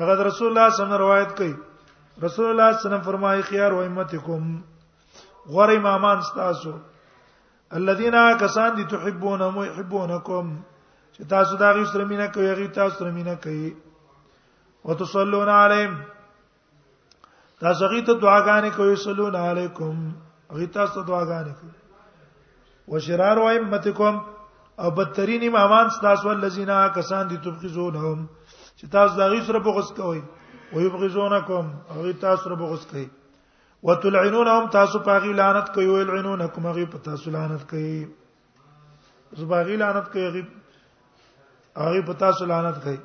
هغه 0.00 0.22
رسول 0.26 0.46
الله 0.48 0.68
صلی 0.70 0.72
الله 0.72 0.72
علیه 0.72 0.74
وسلم 0.74 0.98
روایت 1.02 1.30
کوي 1.36 1.54
رسول 2.24 2.46
الله 2.50 2.72
صلی 2.72 2.72
الله 2.72 2.72
علیه 2.76 2.80
وسلم 2.80 3.00
فرمایي 3.00 3.42
خيار 3.42 3.72
و 3.72 3.80
امتکم 3.82 4.42
غور 5.54 5.72
امامان 5.76 6.18
تاسو 6.34 6.72
الذين 7.80 8.14
کسان 8.42 8.74
دي 8.76 8.84
تحبونهم 8.84 9.56
ويحبونكم 9.58 10.46
چې 11.14 11.22
تاسو 11.30 11.56
دا 11.56 11.72
غي 11.72 11.84
سره 11.92 12.04
مینا 12.04 12.26
کوي 12.36 12.52
غي 12.60 12.68
تاسو 12.68 12.94
سره 12.98 13.10
مینا 13.16 13.34
کوي 13.46 13.74
وتصلون 14.84 15.48
علیهم 15.48 15.94
تاسو 17.60 17.88
غي 17.88 18.02
ته 18.02 18.12
دعاګانې 18.20 18.70
کوي 18.76 18.96
صلون 19.08 19.36
علیکم 19.46 19.96
غي 20.60 20.66
تاسو 20.78 21.02
دعاګانې 21.02 21.52
کوي 21.60 22.92
وشرار 22.92 23.36
و 23.38 23.48
امتکم 23.48 24.20
او 24.78 24.90
بدترین 24.90 25.48
امامان 25.48 25.88
تاسو 26.02 26.28
ولذینا 26.28 26.78
کسان 26.96 27.26
دي 27.28 27.36
تبخزونهم 27.44 28.18
چې 28.78 28.84
تاسو 28.96 29.16
دا 29.18 29.26
غي 29.30 29.40
سره 29.46 29.58
بغض 29.68 29.92
کوئ 30.00 30.18
او 30.72 30.80
یبغزونکم 30.86 31.66
او 31.92 32.12
تاسو 32.24 32.42
سره 32.44 32.54
بغض 32.62 32.84
کوي 32.90 33.04
وتلعنونهم 33.88 34.66
تاسو 34.74 34.98
پاغي 35.06 35.32
لعنت 35.38 35.70
کوي 35.76 35.86
او 35.92 35.98
یلعنونکم 36.00 36.66
هغه 36.72 36.86
په 36.96 37.04
تاسو 37.08 37.30
لعنت 37.36 37.70
کوي 37.70 38.08
زباغي 39.38 39.76
لعنت 39.84 40.06
کوي 40.16 40.26
هغه 40.28 40.44
هغه 41.76 42.02
په 42.10 42.20
تاسو 42.24 42.44
لعنت 42.52 42.82
کوي 42.84 42.98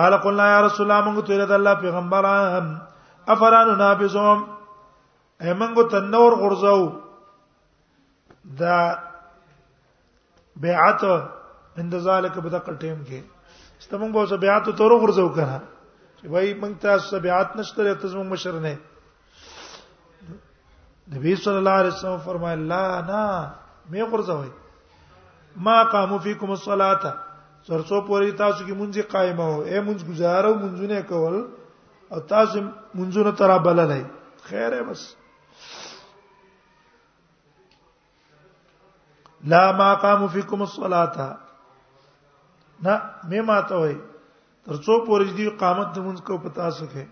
قال 0.00 0.16
قلنا 0.26 0.46
يا 0.50 0.60
رسول 0.68 0.90
الله 0.90 1.04
موږ 1.06 1.26
ته 1.32 1.38
رد 1.44 1.50
الله 1.50 1.74
پیغمبران 1.86 2.76
افران 3.38 3.72
نابزوم 3.78 4.44
ایمنګو 5.44 5.88
تنور 5.96 6.32
غرزو 6.44 6.78
دا 8.62 8.78
بیعت 10.62 11.04
اند 11.78 11.94
ذالک 12.06 12.34
په 12.42 12.48
دغه 12.48 12.72
ټیم 12.80 13.02
کې 13.06 13.20
ستمون 13.84 14.10
به 14.12 14.24
زه 14.30 14.36
بیعت 14.44 14.64
تور 14.78 14.90
غرزو 15.02 15.28
کنه 15.36 15.58
چې 16.18 16.24
وای 16.30 16.54
موږ 16.60 16.72
تاسو 16.82 17.18
بیعت 17.26 17.48
نشته 17.56 17.94
ته 18.00 18.06
زموږ 18.14 18.26
مشر 18.32 18.54
نه 18.66 18.74
نبی 21.14 21.34
صلی 21.44 21.58
الله 21.60 21.76
علیه 21.80 21.92
وسلم 21.94 22.18
فرمایله 22.28 22.64
لا 22.72 22.84
نه 23.10 23.22
مې 23.90 24.02
غرزوي 24.12 24.50
ما 25.66 25.76
قامو 25.94 26.18
فیکم 26.26 26.50
الصلاه 26.50 27.12
سرڅو 27.66 27.98
پوری 28.06 28.30
تاسو 28.40 28.64
کې 28.66 28.74
مونږه 28.80 29.02
قائم 29.14 29.38
وو 29.40 29.62
اے 29.70 29.80
مونږ 29.86 29.98
گزارو 30.10 30.52
مونږ 30.62 30.76
نه 30.94 31.00
کول 31.10 31.36
او 32.12 32.20
تاسو 32.32 32.58
مونږ 32.96 33.12
نه 33.26 33.32
ترا 33.42 33.58
بللای 33.68 34.02
خیر 34.48 34.82
بس 34.88 35.02
لا 39.52 39.62
ما 39.78 39.86
قام 39.94 40.22
فيكم 40.28 40.62
الصلاه 40.62 41.38
نه 42.82 43.02
مې 43.28 43.40
ماته 43.48 43.78
وای 43.78 43.96
ترڅو 44.64 44.94
پورې 45.08 45.26
دې 45.36 45.48
قامت 45.62 45.88
د 45.96 45.98
مونږ 46.06 46.18
کو 46.28 46.34
پتا 46.44 46.66
سکے 46.78 47.04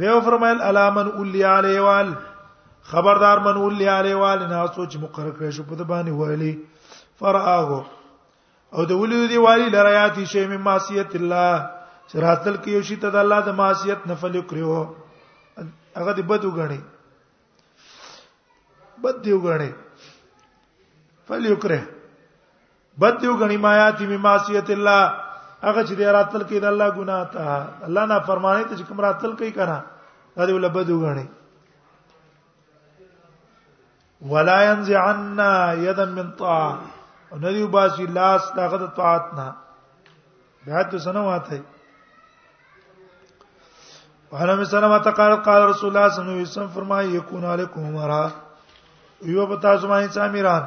به 0.00 0.16
فرمایل 0.28 0.60
الامن 0.70 1.10
الی 1.20 1.42
علی 1.52 1.74
وال 1.84 2.10
خبردار 2.94 3.36
من 3.46 3.56
الی 3.66 3.86
علی 3.98 4.12
وال 4.22 4.40
نه 4.48 4.56
سوچ 4.80 4.92
مقرر 5.04 5.30
کړی 5.30 5.50
شو 5.58 5.62
په 5.70 5.74
د 5.82 5.84
باندې 5.92 6.10
ویلی 6.20 6.52
فرعه 7.22 7.70
او 8.74 8.84
د 8.90 8.92
ولی 9.00 9.16
دی 9.32 9.38
والی 9.46 9.68
لریاتی 9.78 10.24
شی 10.24 10.44
مې 10.48 10.58
معصیت 10.68 11.10
الله 11.22 11.54
شراتل 12.12 12.54
کې 12.56 12.68
یو 12.76 12.82
شی 12.90 12.96
ته 13.04 13.08
د 13.16 13.18
الله 13.24 13.40
د 13.48 13.50
معصیت 13.64 14.00
نفل 14.12 14.32
کړو 14.42 14.68
هغه 14.76 16.02
دې 16.16 16.22
بد 16.22 16.44
وګڼي 16.44 16.80
بد 19.04 19.16
دی 19.24 19.32
وګڼي 19.38 19.72
فليكره 21.28 21.80
بد 22.98 23.24
یو 23.24 23.36
غنی 23.36 23.56
مایاتی 23.64 24.06
می 24.06 24.16
معصیت 24.26 24.70
الله 24.70 25.02
هغه 25.62 25.82
چې 25.86 25.92
دی 25.98 26.04
راتل 26.18 26.42
کې 26.42 26.58
د 26.58 26.64
الله 26.64 26.88
ګناه 26.96 27.24
ته 27.32 27.46
الله 27.88 28.04
نه 28.12 28.18
فرمانی 28.30 28.64
ته 28.64 28.76
چې 28.76 28.82
کوم 28.88 29.00
راتل 29.06 29.32
کوي 29.40 29.50
کنه 29.58 29.78
دا 30.36 30.46
دی 30.46 30.52
ول 30.58 30.68
بد 30.76 30.88
یو 30.94 31.00
غنی 31.06 31.26
ولا 34.30 34.58
ينزعنا 34.70 35.52
يدا 35.86 36.04
من 36.18 36.30
طاعه 36.42 36.76
ندی 37.42 37.66
باسی 37.74 38.06
لاس 38.18 38.42
داغه 38.56 38.76
د 38.84 38.92
طاعت 39.00 39.34
نه 39.36 39.52
دا 40.66 40.82
ته 40.82 40.98
سنوات 41.08 41.52
هي 41.52 41.60
وعن 44.32 44.50
ابي 44.50 44.64
سلمة 44.64 44.98
قال 45.18 45.36
قال 45.46 45.64
رسول 45.68 45.96
الله 45.96 46.08
صلى 46.08 46.22
الله 46.22 46.32
عليه 46.32 46.42
وسلم 46.42 46.68
فرمایي 46.80 47.14
يكون 47.16 47.44
عليكم 47.44 47.84
امراء 47.84 48.28
یو 49.22 49.46
په 49.46 49.60
تاسو 49.62 49.88
باندې 49.88 50.08
څامران 50.18 50.64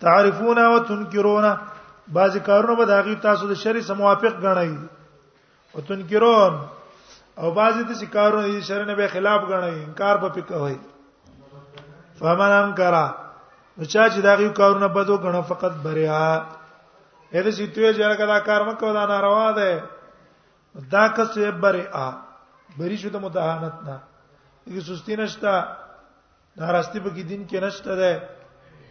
تعرفون 0.00 0.58
او 0.58 0.78
تنکرون 0.80 1.46
بعضی 2.08 2.40
کارونه 2.40 2.76
به 2.78 2.84
داغي 2.84 3.14
تاسو 3.16 3.48
د 3.48 3.54
شری 3.54 3.80
سم 3.88 3.94
موافق 4.00 4.34
غنئ 4.44 4.72
او 5.74 5.80
تنکرون 5.88 6.54
او 7.42 7.48
بعضی 7.60 7.82
د 7.84 7.92
کارونه 8.16 8.46
د 8.56 8.60
شری 8.68 8.84
نه 8.90 8.94
به 9.00 9.06
خلاف 9.12 9.40
غنئ 9.50 9.74
انکار 9.86 10.16
به 10.22 10.28
پکوي 10.36 10.78
فمن 12.18 12.52
انکر 12.62 12.94
چا 13.92 14.08
چې 14.12 14.18
داغي 14.18 14.48
کارونه 14.50 14.88
بدو 14.88 15.16
غنه 15.16 15.40
فقط 15.50 15.72
بریا 15.84 16.46
اې 17.32 17.40
د 17.46 17.50
سیتوې 17.58 17.90
چې 17.94 18.26
دا 18.28 18.38
کار 18.46 18.60
مکو 18.68 18.92
دا 18.92 19.06
ناروا 19.06 19.52
ده 19.52 19.82
دا 20.92 21.08
کس 21.08 21.36
یې 21.36 21.52
بریا 21.62 22.06
بری 22.78 22.96
شو 22.98 23.08
د 23.10 23.16
مداهنت 23.16 23.74
نه 23.86 23.96
یی 24.66 24.80
سستی 24.80 25.16
نشتا 25.16 25.52
ناراستی 26.56 27.00
په 27.00 27.10
کې 27.14 27.22
دین 27.30 27.46
کې 27.48 27.62
نشته 27.62 27.96
ده 27.96 28.22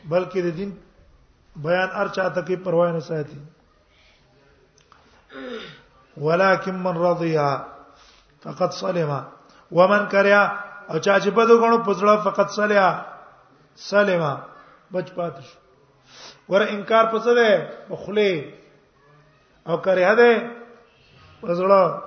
بلکې 0.10 0.40
د 0.42 0.50
دین 0.58 0.72
بیان 1.64 1.90
ار 2.02 2.08
چاته 2.16 2.42
کې 2.48 2.56
پروا 2.64 2.92
نه 2.92 3.00
ساتي 3.00 3.38
ولکن 6.26 6.76
من 6.86 6.98
رضیا 7.06 7.48
فقط 8.44 8.72
سلم 8.74 9.12
ومن 9.80 10.06
کریا 10.12 10.42
او 10.90 10.98
چا 11.00 11.18
چې 11.20 11.28
بده 11.40 11.54
غنو 11.64 11.78
پزړه 11.90 12.24
فقط 12.28 12.50
سلیا 12.56 12.88
سلم 13.88 14.24
بچ 14.94 15.12
پات 15.18 15.36
شو 15.50 15.56
ور 16.54 16.62
انکار 16.70 17.06
پڅه 17.12 17.34
ده 17.34 17.70
بخله 17.90 18.54
او 19.70 19.78
کریا 19.90 20.16
ده 20.22 20.42
پزړه 21.44 22.02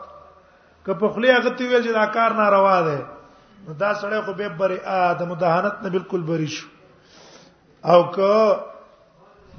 که 0.87 0.93
بخله 1.05 1.35
هغه 1.35 1.51
تی 1.51 1.67
ویل 1.67 1.83
چې 1.85 1.95
دا 2.01 2.07
کار 2.19 2.31
ناروا 2.43 2.75
ده 2.91 3.07
دا 3.81 3.95
سړی 3.95 4.25
خو 4.27 4.33
به 4.43 4.49
بری 4.65 4.81
ادم 4.99 5.35
دهانت 5.47 5.75
نه 5.89 5.97
بالکل 5.97 6.23
بری 6.35 6.49
شو 6.59 6.67
او 7.93 8.03
که 8.19 8.35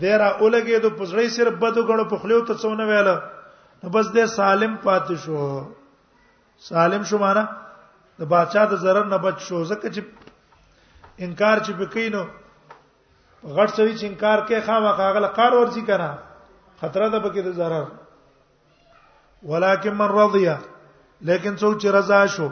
دیرا 0.01 0.27
اولګې 0.41 0.77
د 0.83 0.87
پزړې 0.97 1.27
سره 1.37 1.49
بدو 1.61 1.81
غړو 1.89 2.05
په 2.11 2.17
خلیو 2.21 2.45
ته 2.49 2.53
څونه 2.61 2.83
ویل 2.89 3.09
نو 3.81 3.87
بس 3.95 4.05
دې 4.15 4.25
سالم 4.37 4.73
پات 4.85 5.07
شو 5.23 5.37
سالم 6.69 7.01
شو 7.09 7.17
معنا 7.23 7.43
د 8.19 8.21
بادشاہ 8.33 8.65
د 8.69 8.73
zarar 8.83 9.05
نه 9.13 9.17
بچ 9.25 9.37
شو 9.47 9.57
ځکه 9.71 9.87
چې 9.95 10.01
انکار 11.25 11.57
چې 11.65 11.71
وکینو 11.81 12.21
غټ 13.55 13.69
سړي 13.77 13.93
چې 13.99 14.05
انکار 14.09 14.37
کوي 14.49 14.59
خامہ 14.67 14.91
کاغله 15.01 15.27
کار 15.37 15.51
ورسي 15.57 15.81
کنه 15.89 16.09
خطر 16.81 17.01
ده 17.09 17.19
پکې 17.19 17.41
د 17.47 17.49
zarar 17.61 17.85
ولکن 19.51 19.93
من 20.01 20.09
رضیا 20.17 20.55
لیکن 21.29 21.53
څوک 21.61 21.73
چې 21.81 21.87
رضا 21.97 22.21
شو 22.35 22.47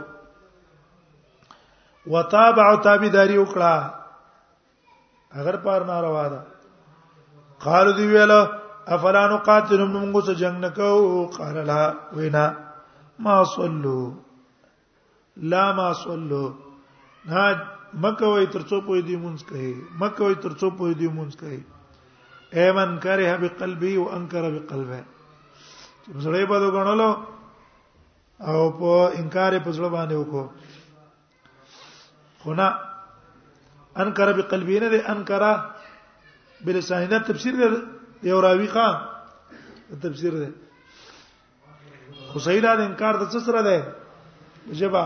وتابع 2.14 2.68
تابعداري 2.88 3.38
وکړه 3.38 3.74
اگر 5.42 5.56
پار 5.66 5.82
ناروا 5.90 6.26
ده 6.34 6.40
قالو 7.63 7.91
دی 7.97 8.06
ویل 8.08 8.32
افلا 8.88 9.21
نقاتل 9.34 9.82
موږ 9.86 10.24
سره 10.26 10.36
جنگ 10.38 10.56
نکو 10.65 10.93
قال 11.36 11.58
لا 11.65 11.82
وینا 12.19 12.43
ما 13.26 13.34
صلو 13.56 13.97
لا 15.54 15.65
ما 15.80 15.89
صلو 16.00 16.39
نه 17.34 17.43
مکه 18.06 18.26
وای 18.26 18.47
ترڅو 18.47 18.82
په 18.82 19.02
دې 19.06 19.15
مونږ 19.26 19.38
کوي 19.50 19.74
مکه 20.00 20.24
وای 20.24 20.36
ترڅو 20.36 20.69
په 20.80 20.86
دې 21.02 21.08
مونږ 21.17 21.32
کوي 21.43 21.60
ایمن 22.62 22.91
کرها 23.04 23.36
بقلبه 23.43 23.91
او 24.04 24.08
انکر 24.15 24.43
بقلبه 24.56 25.00
زړې 26.13 26.43
په 26.54 26.58
دغړلو 26.63 27.12
او 28.52 28.60
په 28.80 28.91
انکار 29.19 29.54
په 29.67 29.71
زړه 29.82 29.89
باندې 29.97 30.15
وکړو 30.24 30.45
خو 32.43 32.52
نه 32.62 32.67
انکر 34.06 34.28
بقلبه 34.41 34.76
نه 34.86 34.89
انکر 35.15 35.43
بل 36.65 36.80
سانیدا 36.88 37.17
تفسیر 37.28 37.54
دی 37.60 37.67
یو 38.30 38.39
راوی 38.41 38.67
خان 38.74 38.95
تفسیر 40.02 40.34
دی 40.39 40.47
حسین 42.36 42.63
دا 42.63 42.71
انکار 42.88 43.13
د 43.21 43.24
څه 43.34 43.39
سره 43.45 43.62
دی 43.69 43.78
جبا 44.80 45.04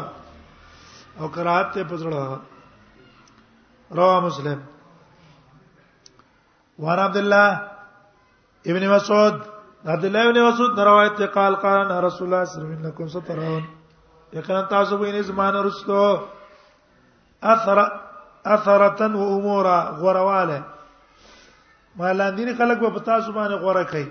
او 1.19 1.25
قرات 1.37 1.67
ته 1.73 1.81
پزړه 1.91 2.21
رواه 3.99 4.19
مسلم 4.27 4.59
وار 6.79 6.99
عبد 6.99 7.17
الله 7.17 7.47
ابن 8.73 8.83
مسعود 8.89 9.35
عبد 9.85 10.05
الله 10.05 10.29
ابن 10.29 10.37
مسعود 10.47 10.79
روایت 10.89 11.13
ته 11.21 11.25
قال 11.39 11.53
قال 11.65 11.85
رسول 11.91 11.95
الله 11.97 12.11
صلی 12.17 12.25
الله 12.27 12.39
علیه 12.43 12.55
وسلم 12.55 12.73
انکم 12.85 13.07
سترون 13.17 13.63
یقینا 14.39 14.61
تاسو 14.61 14.93
به 14.97 15.05
یې 15.07 15.21
زمانه 15.31 15.61
رسو 15.61 16.17
اثر 17.55 17.79
اثرتن 18.45 19.13
و 19.15 19.21
امورا 19.37 19.79
غرواله 19.99 20.61
مالاندینی 21.97 22.53
خلک 22.60 22.77
به 22.84 22.89
پتا 22.99 23.15
سبحانه 23.27 23.55
غوړه 23.63 23.84
کوي 23.91 24.08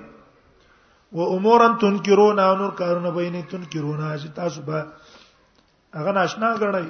و 1.13 1.19
امورن 1.37 1.73
تنکرون 1.81 2.39
او 2.47 2.55
نور 2.61 2.71
کارونه 2.81 3.11
به 3.17 3.23
نه 3.35 3.43
تنکرون 3.53 4.01
چې 4.21 4.29
تاسو 4.39 4.61
به 4.69 4.79
هغه 5.99 6.13
ناشنا 6.19 6.51
غړی 6.61 6.87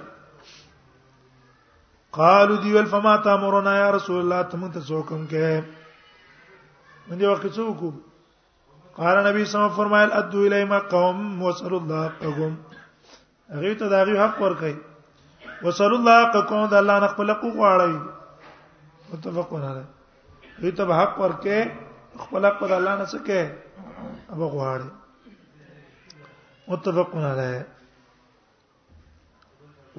قالو 2.18 2.56
دی 2.62 2.70
ول 2.76 2.86
فما 2.92 3.14
تامرنا 3.26 3.74
یا 3.82 3.88
رسول 3.96 4.18
الله 4.22 4.42
تم 4.52 4.62
ته 4.72 4.80
څوکم 4.88 5.22
کې 5.30 5.46
من 7.10 7.18
دی 7.20 7.26
وخت 7.32 7.46
څوک 7.56 7.78
قال 8.98 9.16
نبی 9.26 9.44
صلی 9.44 9.60
الله 9.60 9.66
علیه 9.66 9.70
وسلم 9.70 9.78
فرمایل 9.78 10.10
ادو 10.20 10.38
الیما 10.46 10.78
قوم 10.92 11.42
وصلوا 11.42 11.80
الله 11.80 12.04
قوم 12.22 12.54
هغه 13.56 13.74
ته 13.82 13.86
داغي 13.94 14.16
حق 14.22 14.36
ورکړي 14.44 14.74
وصلوا 15.64 15.98
الله 15.98 16.40
قوم 16.50 16.62
د 16.70 16.74
الله 16.84 16.96
نه 17.02 17.08
خپل 17.16 17.30
حقوق 17.30 17.54
واړوي 17.62 18.00
متفقون 19.12 19.64
علیه 19.72 19.88
دوی 20.62 20.70
ته 20.78 20.84
حق 21.02 21.18
ورکې 21.20 21.58
خپل 22.22 22.44
حق 22.46 22.60
د 22.68 22.72
الله 22.72 22.94
نه 22.98 23.04
سکه 23.12 23.40
هغه 24.30 24.46
غواړي 24.54 24.88
متفقون 26.68 27.24
علیه 27.24 27.62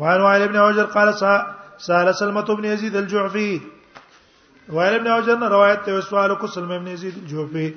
وعن 0.03 0.21
وائل 0.21 0.41
ابن 0.43 0.55
عجر 0.59 0.85
قال 0.93 1.13
سال 1.79 2.13
سلمة 2.13 2.55
بن 2.61 2.65
يزيد 2.65 2.95
الجعفي 3.01 3.51
وائل 4.77 4.95
ابن 4.99 5.07
عجر 5.17 5.37
نے 5.43 5.47
روایت 5.55 5.83
ته 5.89 6.01
سوال 6.09 6.35
کو 6.35 6.47
سلمة 6.47 6.77
بن 6.77 6.87
يزيد 6.91 7.17
الجعفي 7.23 7.67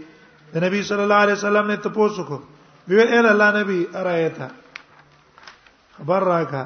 د 0.54 0.64
نبی 0.66 0.82
صلی 0.92 1.02
الله 1.02 1.14
علیه 1.26 1.34
وسلم 1.40 1.66
نے 1.70 1.76
تپوس 1.88 2.16
کو 2.28 2.40
وی 2.88 2.98
اے 3.00 3.18
الله 3.18 3.50
نبی 3.60 3.84
ارایتا 4.00 4.48
خبر 5.96 6.22
راکا 6.32 6.62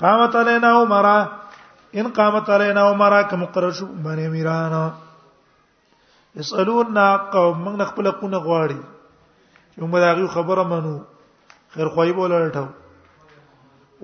قامت 0.00 0.36
علینا 0.36 0.70
عمره 0.82 1.14
ان 1.94 2.08
قامت 2.16 2.48
علینا 2.50 2.80
عمره 2.90 3.22
کوم 3.30 3.40
مقرر 3.40 3.70
شو 3.76 3.86
باندې 3.86 4.28
میران 4.30 4.90
یسالون 6.40 6.98
قوم 7.32 7.64
موږ 7.64 7.86
خپل 7.92 8.10
قونه 8.20 8.38
غواړي 8.46 8.80
چې 9.72 9.78
موږ 9.84 10.02
هغه 10.08 10.26
خبره 10.34 10.62
منو 10.72 10.94
خیر 11.76 11.88
خوای 11.94 12.12
بوله 12.18 12.36
لټو 12.48 12.66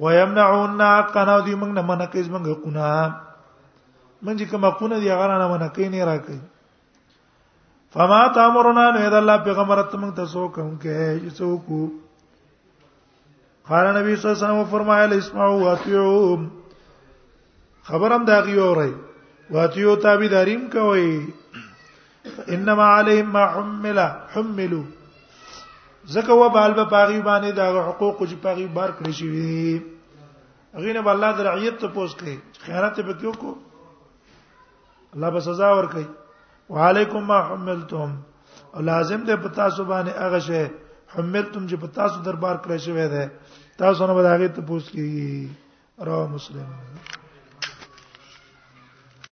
ويمنعون 0.05 0.83
قنا 1.15 1.39
دي 1.41 1.55
موږ 1.55 1.71
نه 1.77 1.83
منع 1.91 2.07
کوي 2.15 2.25
موږ 2.29 2.47
قونه 2.63 2.89
من 4.23 4.39
چې 4.39 4.51
کومه 4.55 4.69
قونه 4.81 4.97
دي 5.05 5.09
هغه 5.17 5.27
نه 5.43 5.47
منع 5.53 5.69
کوي 5.77 5.87
نه 5.93 5.99
راکوي 6.13 6.41
فما 7.97 8.21
تامرنا 8.41 8.85
نو 8.99 9.05
اذا 9.05 9.19
الله 9.23 9.37
پیغمبر 9.53 9.77
ته 9.83 9.97
موږ 10.01 10.13
ته 10.17 10.23
څوک 10.35 10.53
هم 10.65 10.73
کوي 10.89 11.07
چې 11.21 11.31
څوک 11.43 11.65
قال 13.69 13.85
نبی 13.97 14.13
صلی 14.21 14.29
الله 14.31 14.37
علیه 14.37 14.41
وسلم 14.47 14.65
فرمایله 14.77 15.15
اسمعوا 15.19 15.57
واطيعوا 15.65 16.33
خبرم 17.89 18.23
دا 18.29 18.37
غي 18.47 18.57
اوري 18.67 18.93
واتیو 19.55 19.95
تابعداریم 20.07 20.63
کوي 20.75 21.13
انما 22.55 22.87
علیهم 22.99 23.29
ما 23.35 23.45
حمل 23.55 23.99
حملوا 24.35 24.85
زکه 26.15 26.33
وبال 26.43 26.73
به 26.79 26.85
پاغي 26.95 27.21
باندې 27.29 27.51
دا 27.59 27.67
حقوق 27.89 28.19
چې 28.31 28.37
پاغي 28.45 28.67
بار 28.79 28.91
کړی 29.01 29.13
شي 29.19 29.27
وي 29.29 29.83
غینه 30.83 31.01
به 31.05 31.11
الله 31.15 31.31
در 31.39 31.47
عیت 31.57 31.77
ته 31.83 31.89
پوس 31.97 32.11
کوي 32.21 32.37
خیرات 32.67 32.97
به 33.07 33.13
کیو 33.23 33.33
کو 33.41 33.51
الله 35.15 35.31
به 35.35 35.41
سزا 35.49 35.69
ور 35.77 35.89
کوي 35.97 36.07
وعلیکم 36.77 37.23
ما 37.33 37.39
حملتم 37.49 38.11
لازم 38.91 39.21
ده 39.29 39.35
پتا 39.49 39.67
سو 39.77 39.83
باندې 39.91 40.13
هغه 40.25 40.39
شی 40.47 40.63
حملتم 41.19 41.63
چې 41.71 41.77
پتا 41.85 42.05
سو 42.13 42.19
دربار 42.31 42.57
کړی 42.65 42.79
شوی 42.85 43.09
ده 43.13 43.25
تاسو 43.85 44.07
نه 44.13 44.17
به 44.21 44.25
هغه 44.37 44.49
ته 44.61 44.69
پوس 44.73 44.85
کوي 44.95 45.49
را 46.11 46.21
مسلم 46.39 46.71